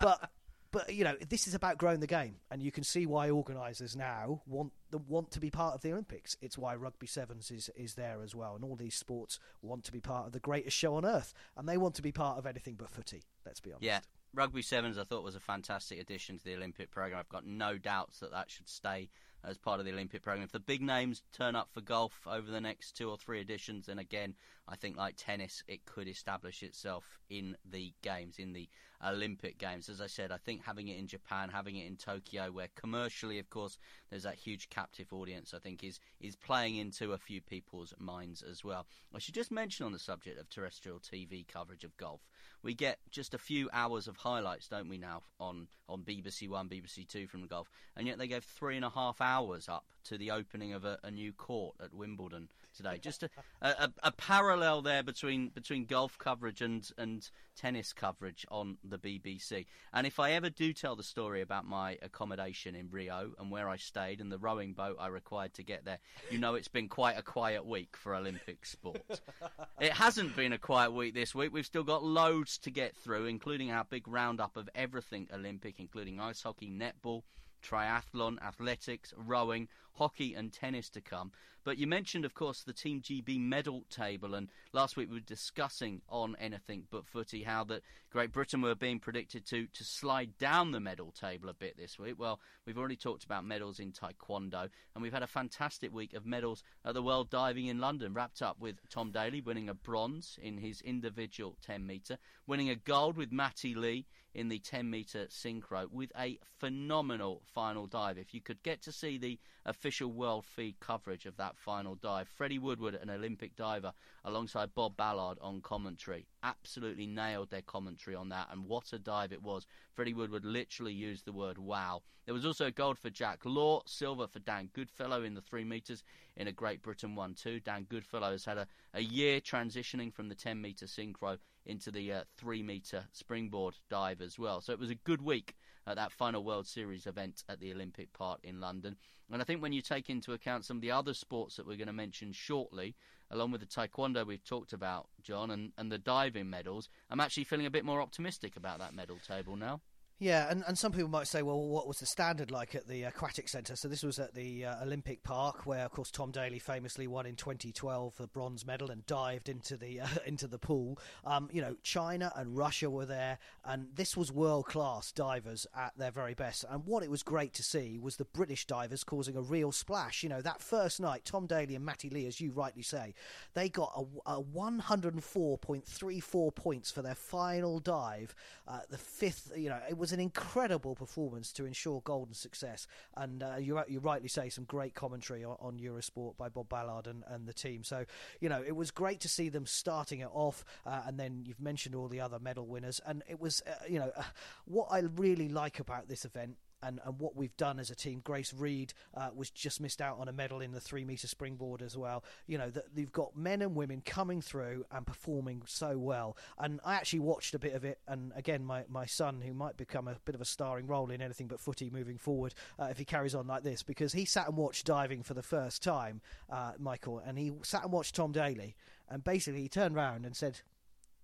But 0.00 0.30
but 0.72 0.92
you 0.92 1.04
know 1.04 1.16
this 1.28 1.46
is 1.46 1.54
about 1.54 1.78
growing 1.78 2.00
the 2.00 2.06
game, 2.06 2.36
and 2.50 2.62
you 2.62 2.70
can 2.70 2.84
see 2.84 3.06
why 3.06 3.30
organisers 3.30 3.96
now 3.96 4.42
want 4.46 4.72
the, 4.90 4.98
want 4.98 5.30
to 5.32 5.40
be 5.40 5.50
part 5.50 5.74
of 5.74 5.82
the 5.82 5.92
Olympics. 5.92 6.36
It's 6.40 6.58
why 6.58 6.74
rugby 6.74 7.06
sevens 7.06 7.50
is 7.50 7.70
is 7.76 7.94
there 7.94 8.22
as 8.22 8.34
well, 8.34 8.54
and 8.54 8.64
all 8.64 8.76
these 8.76 8.94
sports 8.94 9.38
want 9.62 9.84
to 9.84 9.92
be 9.92 10.00
part 10.00 10.26
of 10.26 10.32
the 10.32 10.40
greatest 10.40 10.76
show 10.76 10.94
on 10.94 11.04
earth, 11.04 11.32
and 11.56 11.68
they 11.68 11.76
want 11.76 11.94
to 11.96 12.02
be 12.02 12.12
part 12.12 12.38
of 12.38 12.46
anything 12.46 12.76
but 12.76 12.90
footy. 12.90 13.22
Let's 13.44 13.60
be 13.60 13.70
honest. 13.70 13.84
Yeah, 13.84 14.00
rugby 14.34 14.62
sevens 14.62 14.98
I 14.98 15.04
thought 15.04 15.24
was 15.24 15.36
a 15.36 15.40
fantastic 15.40 16.00
addition 16.00 16.38
to 16.38 16.44
the 16.44 16.54
Olympic 16.54 16.90
program. 16.90 17.18
I've 17.18 17.28
got 17.28 17.46
no 17.46 17.78
doubts 17.78 18.20
that 18.20 18.32
that 18.32 18.50
should 18.50 18.68
stay 18.68 19.10
as 19.44 19.58
part 19.58 19.80
of 19.80 19.86
the 19.86 19.92
Olympic 19.92 20.22
program. 20.22 20.44
If 20.44 20.52
the 20.52 20.60
big 20.60 20.82
names 20.82 21.22
turn 21.32 21.56
up 21.56 21.68
for 21.72 21.80
golf 21.80 22.12
over 22.26 22.50
the 22.50 22.60
next 22.60 22.96
two 22.96 23.08
or 23.08 23.16
three 23.16 23.40
editions, 23.40 23.86
then 23.86 23.98
again, 23.98 24.34
I 24.68 24.76
think 24.76 24.96
like 24.96 25.14
tennis, 25.16 25.62
it 25.66 25.86
could 25.86 26.08
establish 26.08 26.62
itself 26.62 27.18
in 27.28 27.56
the 27.64 27.92
games, 28.02 28.38
in 28.38 28.52
the 28.52 28.68
Olympic 29.06 29.58
Games. 29.58 29.88
As 29.88 30.00
I 30.00 30.06
said, 30.06 30.30
I 30.30 30.36
think 30.36 30.62
having 30.64 30.88
it 30.88 30.98
in 30.98 31.06
Japan, 31.06 31.48
having 31.48 31.76
it 31.76 31.86
in 31.86 31.96
Tokyo, 31.96 32.50
where 32.50 32.68
commercially, 32.74 33.38
of 33.38 33.48
course, 33.50 33.78
there's 34.10 34.24
that 34.24 34.34
huge 34.34 34.68
captive 34.68 35.12
audience, 35.12 35.54
I 35.54 35.58
think 35.58 35.82
is 35.82 36.00
is 36.20 36.36
playing 36.36 36.76
into 36.76 37.12
a 37.12 37.18
few 37.18 37.40
people's 37.40 37.94
minds 37.98 38.42
as 38.42 38.64
well. 38.64 38.86
I 39.14 39.18
should 39.18 39.34
just 39.34 39.50
mention 39.50 39.86
on 39.86 39.92
the 39.92 39.98
subject 39.98 40.38
of 40.38 40.48
terrestrial 40.48 41.00
TV 41.00 41.46
coverage 41.46 41.84
of 41.84 41.96
golf, 41.96 42.20
we 42.62 42.74
get 42.74 42.98
just 43.10 43.34
a 43.34 43.38
few 43.38 43.68
hours 43.72 44.08
of 44.08 44.16
highlights, 44.16 44.68
don't 44.68 44.88
we 44.88 44.98
now, 44.98 45.22
on 45.38 45.68
on 45.88 46.02
BBC 46.02 46.48
One, 46.48 46.68
BBC 46.68 47.08
Two 47.08 47.26
from 47.26 47.40
the 47.40 47.48
golf, 47.48 47.70
and 47.96 48.06
yet 48.06 48.18
they 48.18 48.28
gave 48.28 48.44
three 48.44 48.76
and 48.76 48.84
a 48.84 48.90
half 48.90 49.20
hours 49.20 49.68
up 49.68 49.84
to 50.04 50.16
the 50.16 50.30
opening 50.30 50.72
of 50.72 50.84
a, 50.84 50.98
a 51.02 51.10
new 51.10 51.32
court 51.32 51.74
at 51.82 51.92
Wimbledon 51.92 52.48
today. 52.74 52.98
Just 53.02 53.22
a, 53.22 53.30
a, 53.60 53.90
a 54.02 54.12
parallel 54.12 54.82
there 54.82 55.02
between 55.02 55.48
between 55.48 55.84
golf 55.84 56.18
coverage 56.18 56.60
and 56.62 56.88
and 56.98 57.28
tennis 57.56 57.92
coverage 57.92 58.46
on 58.50 58.78
the 58.84 58.98
BBC. 58.98 59.66
And 59.92 60.06
if 60.06 60.18
I 60.18 60.32
ever 60.32 60.48
do 60.48 60.72
tell 60.72 60.96
the 60.96 61.02
story 61.02 61.42
about 61.42 61.66
my 61.66 61.98
accommodation 62.02 62.74
in 62.74 62.88
Rio 62.90 63.32
and 63.38 63.50
where 63.50 63.68
I 63.68 63.76
stayed 63.76 64.20
and 64.20 64.32
the 64.32 64.38
rowing 64.38 64.72
boat 64.72 64.96
I 64.98 65.08
required 65.08 65.54
to 65.54 65.62
get 65.62 65.84
there, 65.84 65.98
you 66.30 66.38
know 66.38 66.54
it's 66.54 66.68
been 66.68 66.88
quite 66.88 67.18
a 67.18 67.22
quiet 67.22 67.66
week 67.66 67.96
for 67.96 68.14
Olympic 68.14 68.64
sport. 68.64 69.20
it 69.80 69.92
hasn't 69.92 70.36
been 70.36 70.52
a 70.52 70.58
quiet 70.58 70.92
week 70.92 71.14
this 71.14 71.34
week. 71.34 71.52
We've 71.52 71.66
still 71.66 71.84
got 71.84 72.02
loads 72.02 72.49
to 72.58 72.70
get 72.70 72.96
through, 72.96 73.26
including 73.26 73.70
our 73.70 73.84
big 73.84 74.06
roundup 74.08 74.56
of 74.56 74.68
everything 74.74 75.28
Olympic, 75.32 75.76
including 75.78 76.20
ice 76.20 76.42
hockey, 76.42 76.70
netball 76.70 77.22
triathlon, 77.62 78.42
athletics, 78.42 79.12
rowing, 79.16 79.68
hockey, 79.94 80.34
and 80.34 80.52
tennis 80.52 80.88
to 80.90 81.00
come. 81.00 81.32
But 81.62 81.76
you 81.76 81.86
mentioned, 81.86 82.24
of 82.24 82.34
course, 82.34 82.62
the 82.62 82.72
Team 82.72 83.02
GB 83.02 83.38
medal 83.38 83.84
table, 83.90 84.34
and 84.34 84.48
last 84.72 84.96
week 84.96 85.10
we 85.10 85.16
were 85.16 85.20
discussing 85.20 86.00
on 86.08 86.34
anything 86.40 86.84
but 86.90 87.06
footy 87.06 87.42
how 87.42 87.64
that 87.64 87.82
Great 88.10 88.32
Britain 88.32 88.62
were 88.62 88.74
being 88.74 88.98
predicted 88.98 89.46
to 89.46 89.66
to 89.66 89.84
slide 89.84 90.38
down 90.38 90.72
the 90.72 90.80
medal 90.80 91.12
table 91.12 91.50
a 91.50 91.54
bit 91.54 91.76
this 91.76 91.98
week. 91.98 92.18
Well, 92.18 92.40
we've 92.64 92.78
already 92.78 92.96
talked 92.96 93.24
about 93.24 93.44
medals 93.44 93.78
in 93.78 93.92
taekwondo, 93.92 94.70
and 94.94 95.02
we've 95.02 95.12
had 95.12 95.22
a 95.22 95.26
fantastic 95.26 95.92
week 95.92 96.14
of 96.14 96.24
medals 96.24 96.62
at 96.84 96.94
the 96.94 97.02
World 97.02 97.28
Diving 97.28 97.66
in 97.66 97.78
London, 97.78 98.14
wrapped 98.14 98.40
up 98.40 98.58
with 98.58 98.76
Tom 98.88 99.12
Daley 99.12 99.42
winning 99.42 99.68
a 99.68 99.74
bronze 99.74 100.38
in 100.42 100.56
his 100.56 100.80
individual 100.80 101.58
10 101.62 101.86
metre, 101.86 102.18
winning 102.46 102.70
a 102.70 102.74
gold 102.74 103.16
with 103.16 103.32
Matty 103.32 103.74
Lee 103.74 104.06
in 104.34 104.48
the 104.48 104.58
10 104.58 104.88
metre 104.88 105.26
synchro 105.26 105.90
with 105.90 106.12
a 106.18 106.38
phenomenal 106.58 107.42
final 107.52 107.86
dive. 107.86 108.18
If 108.18 108.32
you 108.32 108.40
could 108.40 108.62
get 108.62 108.82
to 108.82 108.92
see 108.92 109.18
the 109.18 109.38
official 109.80 110.12
world 110.12 110.44
feed 110.44 110.78
coverage 110.78 111.24
of 111.24 111.38
that 111.38 111.56
final 111.56 111.94
dive. 111.94 112.28
Freddie 112.28 112.58
Woodward, 112.58 112.94
an 112.94 113.08
Olympic 113.08 113.56
diver, 113.56 113.94
alongside 114.26 114.74
Bob 114.74 114.94
Ballard 114.94 115.38
on 115.40 115.62
commentary, 115.62 116.26
absolutely 116.42 117.06
nailed 117.06 117.48
their 117.48 117.62
commentary 117.62 118.14
on 118.14 118.28
that, 118.28 118.48
and 118.52 118.66
what 118.66 118.92
a 118.92 118.98
dive 118.98 119.32
it 119.32 119.42
was. 119.42 119.66
Freddie 119.94 120.12
Woodward 120.12 120.44
literally 120.44 120.92
used 120.92 121.24
the 121.24 121.32
word 121.32 121.56
wow. 121.56 122.02
There 122.26 122.34
was 122.34 122.44
also 122.44 122.70
gold 122.70 122.98
for 122.98 123.08
Jack 123.08 123.46
Laugher, 123.46 123.80
silver 123.86 124.26
for 124.26 124.40
Dan 124.40 124.68
Goodfellow 124.74 125.22
in 125.22 125.32
the 125.32 125.40
three 125.40 125.64
metres 125.64 126.04
in 126.36 126.46
a 126.46 126.52
Great 126.52 126.82
Britain 126.82 127.14
1 127.14 127.32
2. 127.32 127.60
Dan 127.60 127.86
Goodfellow 127.88 128.32
has 128.32 128.44
had 128.44 128.58
a, 128.58 128.66
a 128.92 129.00
year 129.00 129.40
transitioning 129.40 130.12
from 130.12 130.28
the 130.28 130.34
10 130.34 130.60
metre 130.60 130.84
synchro 130.84 131.38
into 131.64 131.90
the 131.90 132.12
uh, 132.12 132.24
three 132.36 132.62
metre 132.62 133.06
springboard 133.12 133.76
dive 133.88 134.20
as 134.20 134.38
well. 134.38 134.60
So 134.60 134.74
it 134.74 134.78
was 134.78 134.90
a 134.90 134.94
good 134.94 135.22
week 135.22 135.56
at 135.86 135.96
that 135.96 136.12
final 136.12 136.44
World 136.44 136.66
Series 136.66 137.06
event 137.06 137.44
at 137.48 137.60
the 137.60 137.72
Olympic 137.72 138.12
Park 138.12 138.40
in 138.42 138.60
London. 138.60 138.96
And 139.32 139.40
I 139.40 139.44
think 139.44 139.62
when 139.62 139.72
you 139.72 139.82
take 139.82 140.10
into 140.10 140.32
account 140.32 140.64
some 140.64 140.78
of 140.78 140.80
the 140.80 140.90
other 140.90 141.14
sports 141.14 141.56
that 141.56 141.66
we're 141.66 141.76
going 141.76 141.86
to 141.86 141.92
mention 141.92 142.32
shortly, 142.32 142.96
along 143.30 143.52
with 143.52 143.60
the 143.60 143.66
taekwondo 143.66 144.26
we've 144.26 144.44
talked 144.44 144.72
about, 144.72 145.08
John, 145.22 145.50
and, 145.50 145.72
and 145.78 145.90
the 145.90 145.98
diving 145.98 146.50
medals, 146.50 146.88
I'm 147.10 147.20
actually 147.20 147.44
feeling 147.44 147.66
a 147.66 147.70
bit 147.70 147.84
more 147.84 148.02
optimistic 148.02 148.56
about 148.56 148.80
that 148.80 148.94
medal 148.94 149.18
table 149.26 149.56
now. 149.56 149.80
Yeah, 150.22 150.50
and, 150.50 150.62
and 150.68 150.78
some 150.78 150.92
people 150.92 151.08
might 151.08 151.28
say, 151.28 151.40
well, 151.40 151.66
what 151.66 151.88
was 151.88 151.96
the 151.96 152.04
standard 152.04 152.50
like 152.50 152.74
at 152.74 152.86
the 152.86 153.04
Aquatic 153.04 153.48
Centre? 153.48 153.74
So 153.74 153.88
this 153.88 154.02
was 154.02 154.18
at 154.18 154.34
the 154.34 154.66
uh, 154.66 154.82
Olympic 154.82 155.22
Park, 155.22 155.64
where 155.64 155.86
of 155.86 155.92
course 155.92 156.10
Tom 156.10 156.30
Daley 156.30 156.58
famously 156.58 157.06
won 157.06 157.24
in 157.24 157.36
2012 157.36 158.18
the 158.18 158.26
bronze 158.26 158.66
medal 158.66 158.90
and 158.90 159.06
dived 159.06 159.48
into 159.48 159.78
the 159.78 160.02
uh, 160.02 160.08
into 160.26 160.46
the 160.46 160.58
pool. 160.58 160.98
Um, 161.24 161.48
you 161.50 161.62
know, 161.62 161.74
China 161.82 162.30
and 162.36 162.54
Russia 162.54 162.90
were 162.90 163.06
there, 163.06 163.38
and 163.64 163.86
this 163.94 164.14
was 164.14 164.30
world 164.30 164.66
class 164.66 165.10
divers 165.10 165.66
at 165.74 165.96
their 165.96 166.10
very 166.10 166.34
best. 166.34 166.66
And 166.68 166.84
what 166.84 167.02
it 167.02 167.10
was 167.10 167.22
great 167.22 167.54
to 167.54 167.62
see 167.62 167.98
was 167.98 168.16
the 168.16 168.26
British 168.26 168.66
divers 168.66 169.04
causing 169.04 169.38
a 169.38 169.42
real 169.42 169.72
splash. 169.72 170.22
You 170.22 170.28
know, 170.28 170.42
that 170.42 170.60
first 170.60 171.00
night, 171.00 171.24
Tom 171.24 171.46
Daley 171.46 171.76
and 171.76 171.84
Matty 171.86 172.10
Lee, 172.10 172.26
as 172.26 172.42
you 172.42 172.50
rightly 172.50 172.82
say, 172.82 173.14
they 173.54 173.70
got 173.70 173.90
a, 173.96 174.04
a 174.34 174.42
104.34 174.42 176.54
points 176.54 176.90
for 176.90 177.00
their 177.00 177.14
final 177.14 177.78
dive. 177.78 178.34
Uh, 178.68 178.80
the 178.90 178.98
fifth, 178.98 179.52
you 179.56 179.70
know, 179.70 179.80
it 179.88 179.96
was 179.96 180.09
was 180.10 180.14
an 180.14 180.20
incredible 180.20 180.96
performance 180.96 181.52
to 181.52 181.64
ensure 181.64 182.00
golden 182.00 182.34
success. 182.34 182.88
And 183.16 183.44
uh, 183.44 183.56
you, 183.60 183.80
you 183.88 184.00
rightly 184.00 184.28
say 184.28 184.48
some 184.48 184.64
great 184.64 184.92
commentary 184.92 185.44
on, 185.44 185.56
on, 185.60 185.78
Eurosport 185.78 186.36
by 186.36 186.48
Bob 186.48 186.68
Ballard 186.68 187.06
and, 187.06 187.22
and 187.28 187.46
the 187.46 187.52
team. 187.52 187.84
So, 187.84 188.04
you 188.40 188.48
know, 188.48 188.60
it 188.66 188.74
was 188.74 188.90
great 188.90 189.20
to 189.20 189.28
see 189.28 189.48
them 189.48 189.66
starting 189.66 190.18
it 190.18 190.28
off. 190.32 190.64
Uh, 190.84 191.02
and 191.06 191.18
then 191.18 191.44
you've 191.46 191.60
mentioned 191.60 191.94
all 191.94 192.08
the 192.08 192.20
other 192.20 192.40
medal 192.40 192.66
winners. 192.66 193.00
And 193.06 193.22
it 193.28 193.40
was, 193.40 193.62
uh, 193.68 193.84
you 193.88 194.00
know, 194.00 194.10
uh, 194.16 194.24
what 194.64 194.88
I 194.90 195.00
really 195.16 195.48
like 195.48 195.78
about 195.78 196.08
this 196.08 196.24
event 196.24 196.56
and, 196.82 197.00
and 197.04 197.18
what 197.18 197.36
we've 197.36 197.56
done 197.56 197.78
as 197.78 197.90
a 197.90 197.94
team. 197.94 198.20
Grace 198.22 198.52
Reid 198.52 198.92
uh, 199.14 199.30
was 199.34 199.50
just 199.50 199.80
missed 199.80 200.00
out 200.00 200.18
on 200.18 200.28
a 200.28 200.32
medal 200.32 200.60
in 200.60 200.72
the 200.72 200.80
three 200.80 201.04
metre 201.04 201.28
springboard 201.28 201.82
as 201.82 201.96
well. 201.96 202.24
You 202.46 202.58
know, 202.58 202.70
that 202.70 202.84
you've 202.94 203.12
got 203.12 203.36
men 203.36 203.62
and 203.62 203.74
women 203.74 204.02
coming 204.04 204.40
through 204.40 204.84
and 204.90 205.06
performing 205.06 205.62
so 205.66 205.98
well. 205.98 206.36
And 206.58 206.80
I 206.84 206.94
actually 206.94 207.20
watched 207.20 207.54
a 207.54 207.58
bit 207.58 207.74
of 207.74 207.84
it. 207.84 207.98
And 208.08 208.32
again, 208.34 208.64
my, 208.64 208.84
my 208.88 209.06
son, 209.06 209.40
who 209.40 209.52
might 209.52 209.76
become 209.76 210.08
a 210.08 210.16
bit 210.24 210.34
of 210.34 210.40
a 210.40 210.46
starring 210.46 210.86
role 210.86 211.10
in 211.10 211.22
anything 211.22 211.46
but 211.46 211.60
footy 211.60 211.90
moving 211.90 212.18
forward 212.18 212.54
uh, 212.78 212.86
if 212.90 212.98
he 212.98 213.04
carries 213.04 213.34
on 213.34 213.46
like 213.46 213.62
this, 213.62 213.82
because 213.82 214.12
he 214.12 214.24
sat 214.24 214.48
and 214.48 214.56
watched 214.56 214.86
diving 214.86 215.22
for 215.22 215.34
the 215.34 215.42
first 215.42 215.82
time, 215.82 216.20
uh, 216.50 216.72
Michael, 216.78 217.18
and 217.18 217.38
he 217.38 217.52
sat 217.62 217.82
and 217.82 217.92
watched 217.92 218.14
Tom 218.14 218.32
Daley. 218.32 218.76
And 219.08 219.24
basically, 219.24 219.62
he 219.62 219.68
turned 219.68 219.96
around 219.96 220.24
and 220.24 220.36
said, 220.36 220.60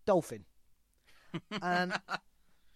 Dolphin. 0.06 0.44
and 1.62 1.92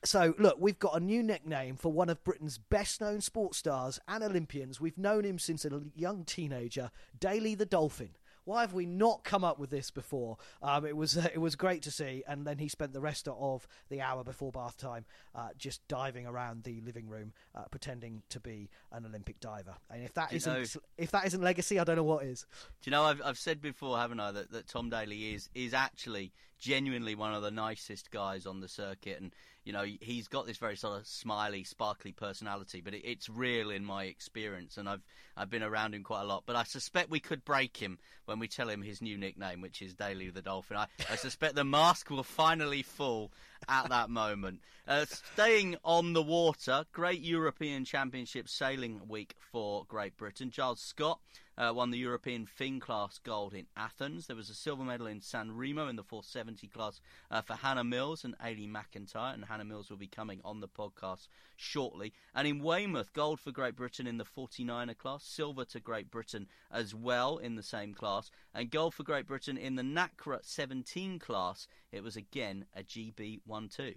so, 0.05 0.35
look, 0.39 0.57
we've 0.59 0.79
got 0.79 0.97
a 0.97 1.01
new 1.01 1.23
nickname 1.23 1.77
for 1.77 1.93
one 1.93 2.09
of 2.09 2.25
Britain's 2.25 2.57
best 2.57 3.01
known 3.01 3.21
sports 3.21 3.59
stars 3.59 4.01
and 4.09 4.25
Olympians. 4.25 4.81
We've 4.81 4.97
known 4.97 5.25
him 5.25 5.39
since 5.39 5.65
a 5.65 5.83
young 5.95 6.25
teenager, 6.25 6.91
Daley 7.19 7.55
the 7.55 7.67
Dolphin. 7.67 8.11
Why 8.45 8.63
have 8.63 8.73
we 8.73 8.87
not 8.87 9.23
come 9.23 9.45
up 9.45 9.59
with 9.59 9.71
this 9.71 9.91
before? 9.91 10.39
Um, 10.63 10.87
it 10.87 10.97
was 10.97 11.17
uh, 11.17 11.29
it 11.35 11.39
was 11.39 11.55
great 11.55 11.83
to 11.83 11.91
see, 11.91 12.25
and 12.27 12.47
then 12.47 12.59
he 12.59 12.69
spent 12.69 12.93
the 12.93 13.01
rest 13.01 13.29
of 13.29 13.69
the 13.91 14.01
hour 14.01 14.25
before 14.25 14.51
bath 14.51 14.77
time 14.79 15.05
uh, 15.35 15.49
just 15.59 15.87
diving 15.87 16.27
around 16.27 16.65
the 16.65 16.81
living 16.81 17.07
room, 17.09 17.33
uh, 17.55 17.65
pretending 17.71 18.23
to 18.31 18.41
be 18.41 18.71
an 18.93 19.05
Olympic 19.05 19.39
diver. 19.41 19.75
And 19.91 20.03
if 20.03 20.15
that 20.15 20.33
isn't 20.33 20.77
if 20.97 21.11
that 21.11 21.27
isn't 21.27 21.43
legacy, 21.43 21.79
I 21.79 21.85
don't 21.85 21.97
know 21.97 22.03
what 22.03 22.25
is. 22.25 22.47
Do 22.83 22.91
you 22.91 22.93
know 22.93 23.05
I've 23.05 23.21
I've 23.25 23.39
said 23.39 23.61
before, 23.61 23.99
haven't 23.99 24.21
I, 24.21 24.33
that, 24.33 24.51
that 24.53 24.67
Tom 24.67 24.89
Daley 24.89 25.35
is 25.35 25.51
is 25.55 25.75
actually 25.75 26.33
genuinely 26.61 27.15
one 27.15 27.35
of 27.35 27.43
the 27.43 27.51
nicest 27.51 28.11
guys 28.11 28.47
on 28.47 28.61
the 28.61 28.69
circuit, 28.69 29.21
and 29.21 29.33
you 29.65 29.73
know, 29.73 29.85
he's 30.01 30.29
got 30.29 30.47
this 30.47 30.57
very 30.57 30.77
sort 30.77 31.01
of 31.01 31.07
smiley, 31.07 31.65
sparkly 31.65 32.13
personality, 32.13 32.81
but 32.81 32.95
it, 32.95 33.05
it's 33.05 33.29
real 33.29 33.71
in 33.71 33.85
my 33.85 34.05
experience, 34.05 34.77
and 34.77 34.89
I've 34.89 35.03
I've 35.37 35.51
been 35.51 35.63
around 35.63 35.95
him 35.95 36.03
quite 36.03 36.23
a 36.23 36.27
lot. 36.27 36.45
But 36.47 36.57
I 36.57 36.65
suspect 36.65 37.11
we 37.11 37.21
could 37.21 37.45
break 37.45 37.77
him 37.77 37.99
when 38.27 38.39
we 38.39 38.49
tell 38.49 38.69
him 38.69 38.83
his 38.83 39.03
new 39.03 39.19
nickname, 39.19 39.61
which 39.61 39.83
is 39.83 39.95
Daley 39.95 40.31
the 40.31 40.43
Dolphin. 40.43 40.77
I, 40.77 40.87
I 41.11 41.17
suspect 41.17 41.55
the 41.55 41.65
mask 41.65 42.11
will 42.11 42.23
finally 42.23 42.83
fall 42.83 43.33
at 43.69 43.89
that 43.91 44.11
moment. 44.11 44.61
Uh, 44.89 45.05
staying 45.05 45.77
on 45.85 46.13
the 46.15 46.23
water, 46.23 46.85
great 46.93 47.21
European 47.21 47.85
Championship 47.85 48.49
sailing 48.49 49.01
week 49.09 49.35
for 49.53 49.85
Great 49.87 50.17
Britain. 50.17 50.51
Giles 50.51 50.81
Scott 50.81 51.21
uh, 51.61 51.73
won 51.75 51.91
the 51.91 51.99
European 51.99 52.47
Finn 52.47 52.81
class 52.81 53.19
gold 53.19 53.53
in 53.53 53.67
Athens. 53.77 54.27
There 54.27 54.37
was 54.37 54.49
a 54.49 54.55
silver 54.55 54.83
medal 54.83 55.07
in 55.07 55.21
San 55.21 55.55
Remo 55.55 55.89
in 55.89 55.97
the 55.97 56.03
470 56.03 56.67
class 56.69 57.03
uh, 57.31 57.43
for 57.43 57.53
Hannah 57.53 57.85
Mills 57.85 58.25
and 58.25 58.39
Eilidh 58.39 58.73
McIntyre, 58.73 59.35
and 59.35 59.45
Hannah 59.45 59.67
Mills 59.67 59.91
will 59.91 59.99
be 59.99 60.07
coming 60.07 60.41
on 60.43 60.61
the 60.61 60.69
podcast 60.69 61.29
shortly. 61.57 62.15
And 62.35 62.49
in 62.49 62.63
Weymouth, 62.63 63.13
gold 63.13 63.41
for 63.41 63.53
Great 63.53 63.77
Britain 63.77 64.07
in 64.07 64.17
the 64.17 64.25
49er 64.25 64.97
class, 64.97 65.23
silver 65.23 65.67
to 65.67 65.81
Great 65.81 66.11
Britain 66.11 66.49
as 66.73 66.95
well 66.95 67.37
in 67.37 67.57
the 67.57 67.63
same 67.63 67.93
class, 67.93 68.31
and 68.55 68.71
gold 68.71 68.95
for 68.95 69.03
Great 69.03 69.27
Britain 69.27 69.59
in 69.59 69.77
the 69.77 69.83
NACRA 69.83 70.39
17 70.43 71.19
class. 71.19 71.69
It 71.93 72.03
was 72.03 72.17
again 72.17 72.65
a 72.75 72.83
GB 72.83 73.41
1 73.45 73.69
2. 73.69 73.83
Mm, 73.83 73.95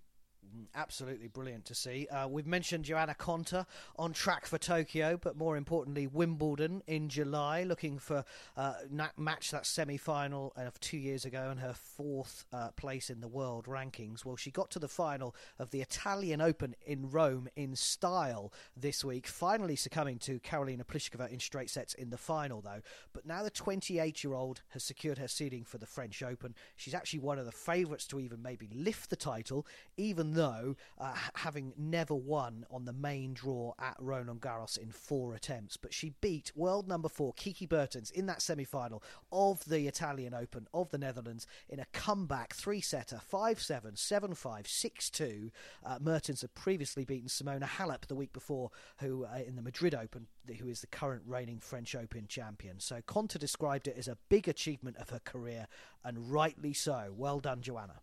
absolutely 0.75 1.27
brilliant 1.27 1.65
to 1.65 1.75
see. 1.75 2.07
Uh, 2.07 2.27
we've 2.27 2.47
mentioned 2.47 2.85
Johanna 2.85 3.15
Konta 3.17 3.65
on 3.97 4.13
track 4.13 4.45
for 4.45 4.57
Tokyo, 4.57 5.17
but 5.21 5.37
more 5.37 5.57
importantly, 5.57 6.07
Wimbledon 6.07 6.81
in 6.87 7.09
July, 7.09 7.63
looking 7.63 7.99
for 7.99 8.25
uh, 8.57 8.73
match 9.17 9.51
that 9.51 9.65
semi 9.65 9.97
final 9.97 10.53
of 10.55 10.79
two 10.79 10.97
years 10.97 11.25
ago 11.25 11.49
and 11.49 11.59
her 11.59 11.73
fourth 11.73 12.45
uh, 12.53 12.69
place 12.71 13.09
in 13.09 13.21
the 13.21 13.27
world 13.27 13.65
rankings. 13.65 14.25
Well, 14.25 14.35
she 14.35 14.51
got 14.51 14.71
to 14.71 14.79
the 14.79 14.87
final 14.87 15.35
of 15.59 15.71
the 15.71 15.81
Italian 15.81 16.41
Open 16.41 16.75
in 16.85 17.09
Rome 17.09 17.47
in 17.55 17.75
style 17.75 18.51
this 18.75 19.03
week, 19.03 19.27
finally 19.27 19.75
succumbing 19.75 20.19
to 20.19 20.39
Karolina 20.39 20.83
Pliskova 20.83 21.31
in 21.31 21.39
straight 21.39 21.69
sets 21.69 21.93
in 21.93 22.09
the 22.09 22.17
final, 22.17 22.61
though. 22.61 22.81
But 23.13 23.25
now 23.25 23.43
the 23.43 23.49
28 23.49 24.23
year 24.23 24.33
old 24.33 24.61
has 24.69 24.83
secured 24.83 25.17
her 25.17 25.27
seeding 25.27 25.63
for 25.63 25.77
the 25.77 25.85
French 25.85 26.21
Open. 26.23 26.55
She's 26.75 26.93
actually 26.93 27.19
one 27.19 27.39
of 27.39 27.45
the 27.45 27.51
favourites 27.51 28.07
to 28.07 28.19
even 28.19 28.41
maybe 28.41 28.69
lift 28.73 29.09
the 29.09 29.15
title, 29.15 29.65
even 29.97 30.32
though 30.33 30.75
uh, 30.99 31.15
having 31.35 31.73
never 31.77 32.15
won 32.15 32.65
on 32.69 32.85
the 32.85 32.93
main 32.93 33.33
draw 33.33 33.73
at 33.79 33.95
Roland 33.99 34.41
Garros 34.41 34.77
in 34.77 34.91
four 34.91 35.33
attempts. 35.33 35.77
But 35.77 35.93
she 35.93 36.13
beat 36.21 36.51
world 36.55 36.87
number 36.87 37.09
four 37.09 37.33
Kiki 37.33 37.65
Bertens 37.65 38.11
in 38.11 38.25
that 38.27 38.41
semi 38.41 38.63
final 38.63 39.03
of 39.31 39.63
the 39.65 39.87
Italian 39.87 40.33
Open 40.33 40.67
of 40.73 40.89
the 40.91 40.97
Netherlands 40.97 41.47
in 41.69 41.79
a 41.79 41.85
comeback 41.93 42.53
three 42.53 42.81
setter 42.81 43.19
5 43.19 43.61
7, 43.61 43.95
7 43.95 44.35
5, 44.35 44.67
6 44.67 45.09
2. 45.09 45.51
Uh, 45.85 45.97
Mertens 46.01 46.41
had 46.41 46.53
previously 46.53 47.05
beaten 47.05 47.27
Simona 47.27 47.63
Halep 47.63 48.07
the 48.07 48.15
week 48.15 48.33
before, 48.33 48.71
who 48.99 49.25
uh, 49.25 49.39
in 49.45 49.55
the 49.55 49.61
Madrid 49.61 49.95
Open, 49.95 50.27
who 50.59 50.67
is 50.67 50.81
the 50.81 50.87
current 50.87 51.23
reigning 51.25 51.59
French 51.59 51.95
Open 51.95 52.27
champion. 52.27 52.79
So 52.79 53.01
Konta 53.01 53.39
described 53.39 53.87
it 53.87 53.95
as 53.97 54.07
a 54.07 54.17
big 54.29 54.47
achievement 54.47 54.97
of 54.97 55.09
her 55.09 55.21
career, 55.23 55.67
and 56.03 56.31
rightly 56.31 56.73
so. 56.73 57.13
Well 57.15 57.39
done, 57.39 57.61
Johanna 57.61 58.01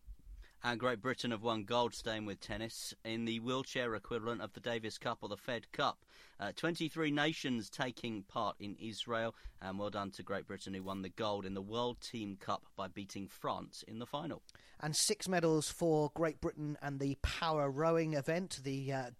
and 0.62 0.78
Great 0.78 1.00
Britain 1.00 1.30
have 1.30 1.42
won 1.42 1.64
gold 1.64 1.94
staying 1.94 2.26
with 2.26 2.40
tennis 2.40 2.92
in 3.04 3.24
the 3.24 3.40
wheelchair 3.40 3.94
equivalent 3.94 4.42
of 4.42 4.52
the 4.52 4.60
Davis 4.60 4.98
Cup 4.98 5.18
or 5.22 5.28
the 5.28 5.36
Fed 5.36 5.70
Cup. 5.72 6.04
Uh, 6.38 6.52
23 6.54 7.10
nations 7.10 7.70
taking 7.70 8.22
part 8.22 8.56
in 8.60 8.76
Israel, 8.80 9.34
and 9.62 9.78
well 9.78 9.90
done 9.90 10.10
to 10.10 10.22
Great 10.22 10.46
Britain 10.46 10.74
who 10.74 10.82
won 10.82 11.02
the 11.02 11.08
gold 11.08 11.44
in 11.46 11.54
the 11.54 11.62
World 11.62 12.00
Team 12.00 12.36
Cup 12.38 12.64
by 12.76 12.88
beating 12.88 13.26
France 13.26 13.84
in 13.88 13.98
the 13.98 14.06
final. 14.06 14.42
And 14.82 14.96
six 14.96 15.28
medals 15.28 15.70
for 15.70 16.10
Great 16.14 16.40
Britain 16.40 16.78
and 16.80 16.98
the 16.98 17.16
power 17.22 17.70
rowing 17.70 18.14
event, 18.14 18.60
the 18.62 18.92
uh, 18.92 19.10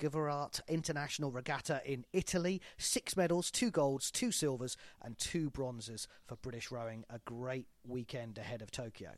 International 0.68 1.31
Regatta 1.31 1.83
in 1.85 2.07
Italy. 2.12 2.62
Six 2.79 3.16
medals, 3.16 3.50
two 3.50 3.70
golds, 3.70 4.11
two 4.11 4.33
silvers, 4.33 4.76
and 5.03 5.18
two 5.18 5.50
bronzes 5.50 6.09
for 6.26 6.37
British 6.37 6.70
rowing. 6.70 7.05
A 7.11 7.18
great 7.18 7.66
weekend 7.87 8.38
ahead 8.38 8.62
of 8.62 8.70
Tokyo. 8.70 9.11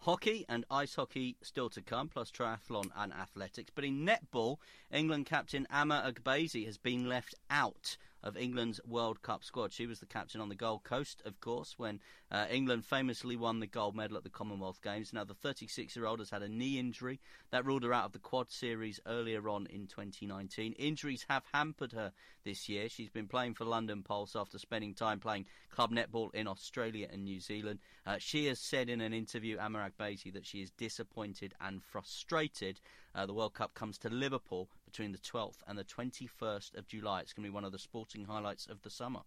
Hockey 0.00 0.44
and 0.48 0.64
ice 0.70 0.94
hockey 0.94 1.36
still 1.42 1.68
to 1.70 1.82
come, 1.82 2.08
plus 2.08 2.30
triathlon 2.30 2.90
and 2.96 3.12
athletics. 3.12 3.70
But 3.74 3.84
in 3.84 4.06
netball, 4.06 4.58
England 4.92 5.26
captain 5.26 5.66
Ama 5.70 6.04
Agbeze 6.06 6.64
has 6.64 6.78
been 6.78 7.08
left 7.08 7.34
out 7.50 7.96
of 8.26 8.36
England's 8.36 8.80
World 8.84 9.22
Cup 9.22 9.44
squad. 9.44 9.72
She 9.72 9.86
was 9.86 10.00
the 10.00 10.06
captain 10.06 10.40
on 10.40 10.48
the 10.48 10.56
Gold 10.56 10.82
Coast, 10.82 11.22
of 11.24 11.40
course, 11.40 11.74
when 11.76 12.00
uh, 12.28 12.46
England 12.50 12.84
famously 12.84 13.36
won 13.36 13.60
the 13.60 13.68
gold 13.68 13.94
medal 13.94 14.16
at 14.16 14.24
the 14.24 14.30
Commonwealth 14.30 14.82
Games. 14.82 15.12
Now, 15.12 15.22
the 15.22 15.34
36 15.34 15.94
year 15.94 16.06
old 16.06 16.18
has 16.18 16.30
had 16.30 16.42
a 16.42 16.48
knee 16.48 16.76
injury 16.76 17.20
that 17.52 17.64
ruled 17.64 17.84
her 17.84 17.94
out 17.94 18.06
of 18.06 18.12
the 18.12 18.18
quad 18.18 18.50
series 18.50 18.98
earlier 19.06 19.48
on 19.48 19.68
in 19.68 19.86
2019. 19.86 20.72
Injuries 20.72 21.24
have 21.28 21.44
hampered 21.52 21.92
her 21.92 22.12
this 22.44 22.68
year. 22.68 22.88
She's 22.88 23.10
been 23.10 23.28
playing 23.28 23.54
for 23.54 23.64
London 23.64 24.02
Pulse 24.02 24.34
after 24.34 24.58
spending 24.58 24.92
time 24.92 25.20
playing 25.20 25.46
club 25.70 25.92
netball 25.92 26.34
in 26.34 26.48
Australia 26.48 27.06
and 27.12 27.22
New 27.22 27.38
Zealand. 27.38 27.78
Uh, 28.04 28.16
she 28.18 28.46
has 28.46 28.58
said 28.58 28.88
in 28.88 29.00
an 29.00 29.12
interview, 29.12 29.56
Amara 29.58 29.92
Agbeze, 29.92 30.32
that 30.32 30.46
she 30.46 30.62
is 30.62 30.70
disappointed 30.72 31.54
and 31.60 31.80
frustrated. 31.80 32.80
Uh, 33.14 33.24
the 33.24 33.34
World 33.34 33.54
Cup 33.54 33.74
comes 33.74 33.98
to 33.98 34.08
Liverpool 34.08 34.68
between 34.86 35.12
the 35.12 35.18
12th 35.18 35.58
and 35.66 35.76
the 35.76 35.84
21st 35.84 36.78
of 36.78 36.88
July. 36.88 37.20
It's 37.20 37.34
going 37.34 37.44
to 37.44 37.50
be 37.50 37.54
one 37.54 37.64
of 37.64 37.72
the 37.72 37.78
sporting 37.78 38.24
highlights 38.24 38.66
of 38.66 38.80
the 38.82 38.90
summer. 38.90 39.20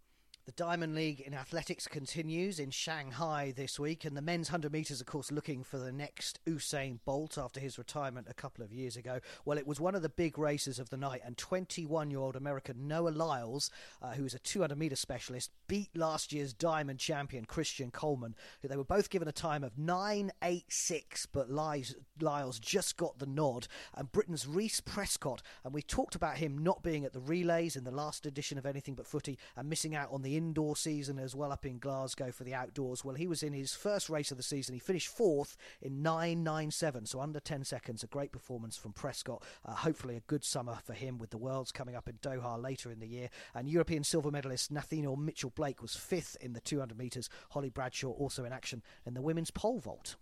The 0.50 0.64
Diamond 0.64 0.96
League 0.96 1.20
in 1.20 1.36
athletics 1.36 1.88
continues 1.88 2.60
in 2.60 2.72
Shanghai 2.72 3.54
this 3.56 3.80
week, 3.80 4.04
and 4.04 4.18
the 4.18 4.22
men's 4.24 4.50
100 4.50 4.74
metres, 4.74 5.00
of 5.00 5.06
course, 5.06 5.32
looking 5.32 5.64
for 5.64 5.78
the 5.78 5.92
next 5.92 6.40
Usain 6.48 6.98
Bolt 7.06 7.38
after 7.38 7.60
his 7.60 7.78
retirement 7.78 8.26
a 8.28 8.34
couple 8.34 8.66
of 8.66 8.74
years 8.74 8.98
ago. 8.98 9.20
Well, 9.46 9.60
it 9.60 9.68
was 9.68 9.80
one 9.80 9.94
of 9.94 10.02
the 10.02 10.10
big 10.10 10.40
races 10.40 10.80
of 10.80 10.90
the 10.90 10.98
night, 10.98 11.22
and 11.24 11.38
21 11.38 12.10
year 12.10 12.20
old 12.20 12.36
American 12.36 12.88
Noah 12.88 13.10
Lyles, 13.10 13.70
uh, 14.02 14.14
who 14.14 14.26
is 14.26 14.34
a 14.34 14.40
200 14.40 14.76
metre 14.76 14.96
specialist, 14.96 15.52
beat 15.68 15.96
last 15.96 16.34
year's 16.34 16.52
Diamond 16.52 16.98
champion 16.98 17.46
Christian 17.46 17.92
Coleman, 17.92 18.34
who 18.64 18.68
they 18.68 18.76
were 18.76 18.84
both 18.84 19.12
given 19.12 19.28
a 19.28 19.32
time 19.32 19.64
of 19.64 19.76
9.86, 19.76 21.28
but 21.32 21.52
Lyles, 21.52 21.94
Lyles 22.20 22.58
just 22.58 22.98
got 22.98 23.20
the 23.20 23.28
nod. 23.28 23.68
And 23.94 24.12
Britain's 24.12 24.48
Reece 24.48 24.82
Prescod, 24.82 25.42
and 25.64 25.76
we 25.76 25.84
talked 25.84 26.16
about 26.16 26.38
him 26.38 26.58
not 26.58 26.82
being 26.82 27.06
at 27.06 27.14
the 27.14 27.20
relays 27.20 27.76
in 27.76 27.84
the 27.84 27.92
last 27.92 28.26
edition 28.26 28.58
of 28.58 28.66
Anything 28.66 28.96
But 28.96 29.06
Footy 29.06 29.38
and 29.56 29.70
missing 29.70 29.94
out 29.94 30.10
on 30.12 30.24
the 30.24 30.39
indoor 30.40 30.74
season 30.78 31.20
as 31.20 31.36
well 31.36 31.52
up 31.52 31.66
in 31.66 31.80
Glasgow 31.80 32.32
for 32.32 32.46
the 32.46 32.54
outdoors. 32.54 33.04
Well, 33.04 33.16
he 33.16 33.28
was 33.28 33.44
in 33.44 33.52
his 33.52 33.76
first 33.76 34.10
race 34.10 34.32
of 34.32 34.38
the 34.38 34.44
season. 34.44 34.74
He 34.74 34.80
finished 34.80 35.10
fourth 35.10 35.58
in 35.82 36.02
9.97, 36.02 37.10
so 37.10 37.20
under 37.20 37.42
10 37.42 37.66
seconds. 37.66 38.04
A 38.04 38.08
great 38.08 38.32
performance 38.32 38.78
from 38.78 38.94
Prescod. 38.94 39.44
Uh, 39.66 39.74
hopefully, 39.74 40.16
a 40.16 40.22
good 40.22 40.46
summer 40.46 40.78
for 40.86 40.94
him 40.94 41.18
with 41.18 41.32
the 41.32 41.38
Worlds 41.38 41.74
coming 41.74 41.94
up 41.94 42.08
in 42.08 42.16
Doha 42.20 42.62
later 42.62 42.90
in 42.90 43.02
the 43.02 43.08
year. 43.08 43.30
And 43.54 43.70
European 43.70 44.06
silver 44.06 44.32
medalist 44.32 44.74
Nethaneel 44.74 45.18
Mitchell 45.18 45.52
Blake 45.52 45.82
was 45.82 45.98
fifth 45.98 46.38
in 46.40 46.54
the 46.54 46.62
200 46.62 46.98
metres. 46.98 47.30
Holly 47.50 47.70
Bradshaw 47.70 48.12
also 48.12 48.46
in 48.46 48.54
action 48.54 48.82
in 49.06 49.14
the 49.14 49.22
women's 49.22 49.52
pole 49.52 49.80
vault. 49.80 50.16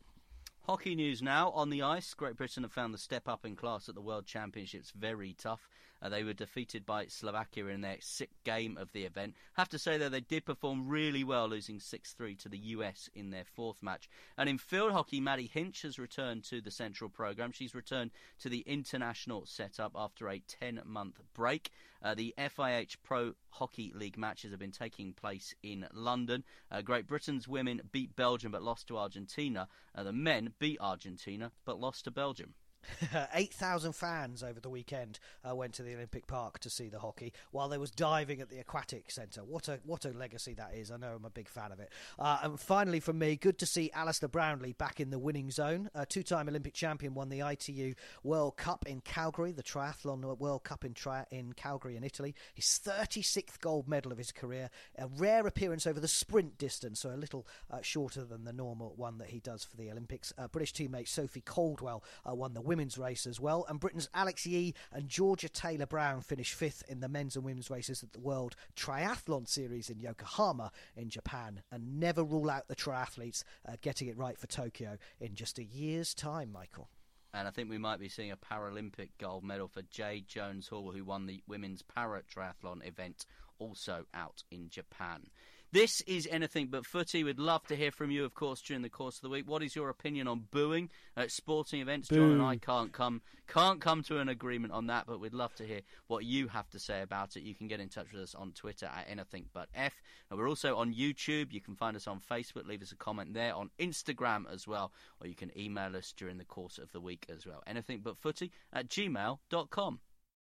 Hockey 0.63 0.95
news 0.95 1.21
now 1.21 1.51
on 1.51 1.69
the 1.69 1.84
ice. 1.84 2.13
Great 2.13 2.36
Britain 2.36 2.63
have 2.63 2.73
found 2.73 2.93
the 2.93 2.97
step 2.97 3.30
up 3.30 3.45
in 3.45 3.56
class 3.56 3.88
at 3.88 3.95
the 3.95 4.01
World 4.01 4.25
Championships 4.25 4.91
very 4.91 5.34
tough. 5.38 5.69
Uh, 6.01 6.10
they 6.10 6.23
were 6.23 6.33
defeated 6.33 6.86
by 6.86 7.07
Slovakia 7.07 7.65
in 7.67 7.81
their 7.81 7.97
sixth 7.99 8.43
game 8.43 8.77
of 8.77 8.91
the 8.91 9.03
event. 9.03 9.36
Have 9.53 9.69
to 9.69 9.79
say 9.79 9.97
though 9.97 10.10
they 10.10 10.21
did 10.21 10.45
perform 10.45 10.88
really 10.88 11.23
well, 11.23 11.47
losing 11.47 11.79
6-3 11.79 12.38
to 12.39 12.49
the 12.49 12.57
US 12.57 13.10
in 13.15 13.31
their 13.31 13.45
fourth 13.45 13.81
match. 13.81 14.10
And 14.38 14.47
in 14.49 14.57
field 14.57 14.91
hockey, 14.91 15.19
Maddie 15.19 15.49
Hinch 15.51 15.81
has 15.81 15.97
returned 15.97 16.43
to 16.45 16.62
the 16.62 16.71
central 16.71 17.10
program. 17.10 17.51
She's 17.51 17.75
returned 17.75 18.12
to 18.39 18.49
the 18.49 18.63
international 18.67 19.45
setup 19.45 19.93
after 19.95 20.29
a 20.29 20.39
10-month 20.62 21.19
break. 21.33 21.71
Uh, 22.03 22.13
the 22.13 22.33
FIH 22.38 22.97
Pro 23.03 23.33
Hockey 23.49 23.91
League 23.95 24.17
matches 24.17 24.51
have 24.51 24.60
been 24.60 24.71
taking 24.71 25.13
place 25.13 25.55
in 25.63 25.88
London. 25.93 26.43
Uh, 26.71 26.81
Great 26.81 27.07
Britain's 27.07 27.47
women 27.47 27.81
beat 27.91 28.15
Belgium 28.15 28.51
but 28.51 28.62
lost 28.62 28.88
to 28.88 28.97
Argentina. 28.97 29.67
Uh, 29.95 30.03
the 30.03 30.13
men 30.13 30.53
beat 30.60 30.77
Argentina 30.79 31.51
but 31.65 31.79
lost 31.79 32.03
to 32.05 32.12
Belgium. 32.12 32.53
8,000 33.34 33.93
fans 33.93 34.43
over 34.43 34.60
the 34.60 34.69
weekend 34.69 35.19
uh, 35.47 35.56
went 35.56 35.73
to 35.73 35.84
the 35.84 35.93
Olympic 35.93 36.28
Park 36.28 36.60
to 36.60 36.69
see 36.69 36.89
the 36.89 37.00
hockey 37.00 37.34
while 37.52 37.69
there 37.69 37.80
was 37.80 37.91
diving 37.91 38.41
at 38.41 38.50
the 38.50 38.60
Aquatic 38.60 39.12
Centre. 39.12 39.43
What 39.43 39.67
a 39.67 39.80
what 39.84 40.06
a 40.06 40.10
legacy 40.10 40.54
that 40.56 40.73
is. 40.76 40.91
I 40.91 40.97
know 40.97 41.13
I'm 41.15 41.26
a 41.26 41.30
big 41.30 41.50
fan 41.50 41.71
of 41.71 41.80
it. 41.80 41.91
Uh, 42.19 42.39
and 42.43 42.60
finally, 42.60 43.00
from 43.00 43.19
me, 43.19 43.36
good 43.36 43.58
to 43.60 43.65
see 43.65 43.91
Alistair 43.93 44.30
Brownlee 44.30 44.73
back 44.73 45.00
in 45.00 45.10
the 45.10 45.19
winning 45.19 45.52
zone. 45.52 45.89
A 45.95 46.06
two 46.06 46.23
time 46.23 46.47
Olympic 46.47 46.73
champion 46.73 47.13
won 47.13 47.30
the 47.30 47.41
ITU 47.41 47.93
World 48.23 48.58
Cup 48.58 48.86
in 48.88 49.02
Cagliari, 49.02 49.52
the 49.52 49.63
Triathlon 49.63 50.21
World 50.38 50.63
Cup 50.63 50.86
in, 50.86 50.93
tri- 50.93 51.26
in 51.32 51.54
Cagliari 51.54 51.97
in 51.97 52.04
Italy. 52.04 52.36
His 52.54 52.65
36th 52.65 53.60
gold 53.60 53.88
medal 53.88 54.12
of 54.12 54.17
his 54.17 54.32
career. 54.32 54.69
A 54.97 55.08
rare 55.08 55.45
appearance 55.45 55.88
over 55.88 56.00
the 56.00 56.08
sprint 56.08 56.58
distance, 56.58 57.00
so 57.00 57.10
a 57.10 57.15
little 57.17 57.47
uh, 57.71 57.82
shorter 57.82 58.23
than 58.23 58.43
the 58.45 58.54
normal 58.54 58.93
one 58.95 59.17
that 59.17 59.30
he 59.30 59.39
does 59.39 59.63
for 59.63 59.78
the 59.78 59.91
Olympics. 59.91 60.34
Uh, 60.38 60.47
British 60.47 60.73
teammate 60.73 61.08
Sophie 61.08 61.41
Coldwell 61.41 62.04
uh, 62.30 62.34
won 62.34 62.54
the 62.54 62.62
women's 62.62 62.76
race 62.97 63.25
as 63.25 63.39
well. 63.39 63.65
And 63.67 63.79
Britain's 63.79 64.09
Alex 64.13 64.45
Yee 64.45 64.73
and 64.91 65.07
Georgia 65.07 65.49
Taylor 65.49 65.85
Brown 65.85 66.21
finished 66.21 66.53
fifth 66.53 66.83
in 66.87 66.99
the 66.99 67.09
men's 67.09 67.35
and 67.35 67.43
women's 67.43 67.71
races 67.71 68.03
at 68.03 68.13
the 68.13 68.19
World 68.19 68.55
Triathlon 68.75 69.47
Series 69.47 69.89
in 69.89 69.99
Yokohama 69.99 70.71
in 70.95 71.09
Japan. 71.09 71.61
And 71.71 71.99
never 71.99 72.23
rule 72.23 72.49
out 72.49 72.67
the 72.67 72.75
triathletes 72.75 73.43
uh, 73.67 73.77
getting 73.81 74.07
it 74.07 74.17
right 74.17 74.37
for 74.37 74.47
Tokyo 74.47 74.97
in 75.19 75.33
just 75.33 75.57
a 75.57 75.63
year's 75.63 76.13
time, 76.13 76.51
Michael. 76.51 76.89
And 77.33 77.47
I 77.47 77.51
think 77.51 77.69
we 77.69 77.77
might 77.77 77.99
be 77.99 78.09
seeing 78.09 78.31
a 78.31 78.37
Paralympic 78.37 79.09
gold 79.19 79.43
medal 79.43 79.67
for 79.67 79.81
Jade 79.83 80.27
Jones 80.27 80.67
Hall, 80.67 80.91
who 80.91 81.03
won 81.03 81.25
the 81.25 81.41
women's 81.47 81.81
para 81.81 82.21
triathlon 82.23 82.87
event, 82.87 83.25
also 83.59 84.05
out 84.13 84.43
in 84.51 84.69
Japan. 84.69 85.27
This 85.71 86.01
is 86.01 86.27
anything 86.32 86.67
but 86.67 86.86
footy. 86.86 87.23
We'd 87.23 87.39
love 87.39 87.65
to 87.67 87.75
hear 87.75 87.91
from 87.91 88.10
you, 88.10 88.23
of 88.23 88.34
course, 88.34 88.62
during 88.62 88.84
the 88.84 88.89
course 88.89 89.17
of 89.17 89.21
the 89.23 89.30
week. 89.30 89.47
What 89.47 89.62
is 89.62 89.75
your 89.75 89.89
opinion 89.89 90.27
on 90.27 90.45
booing 90.49 90.89
at 91.17 91.32
sporting 91.32 91.82
events? 91.82 92.08
John 92.08 92.32
and 92.32 92.41
I 92.41 92.56
can't 92.56 92.93
come 92.93 93.21
can't 93.47 93.82
come 93.82 94.03
to 94.03 94.19
an 94.19 94.30
agreement 94.30 94.73
on 94.73 94.88
that, 94.88 95.06
but 95.08 95.19
we'd 95.19 95.34
love 95.34 95.53
to 95.56 95.65
hear 95.65 95.82
what 96.08 96.25
you 96.25 96.47
have 96.47 96.69
to 96.69 96.80
say 96.80 97.01
about 97.01 97.36
it. 97.36 97.43
You 97.43 97.56
can 97.56 97.67
get 97.67 97.80
in 97.80 97.89
touch 97.89 98.12
with 98.13 98.21
us 98.21 98.36
on 98.36 98.51
Twitter 98.51 98.86
at 98.86 99.08
anything 99.10 99.45
but 99.53 99.67
f. 99.75 99.93
And 100.30 100.39
we're 100.39 100.49
also 100.49 100.77
on 100.77 100.93
YouTube. 100.93 101.51
You 101.51 101.62
can 101.62 101.75
find 101.75 101.95
us 101.97 102.08
on 102.08 102.19
Facebook. 102.19 102.65
Leave 102.67 102.82
us 102.82 102.91
a 102.91 102.97
comment 102.97 103.34
there 103.34 103.53
on 103.53 103.69
Instagram 103.80 104.51
as 104.51 104.67
well, 104.67 104.91
or 105.21 105.27
you 105.27 105.36
can 105.36 105.58
email 105.58 105.95
us 105.95 106.13
during 106.15 106.38
the 106.38 106.45
course 106.45 106.77
of 106.77 106.91
the 106.91 107.01
week 107.01 107.25
as 107.34 107.45
well. 107.45 107.62
Anything 107.67 108.01
but 108.03 108.17
footy 108.17 108.51
at 108.73 108.88
gmail.com. 108.89 109.99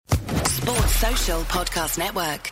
Sports 0.09 0.95
Social 0.95 1.41
Podcast 1.41 1.97
Network. 1.97 2.51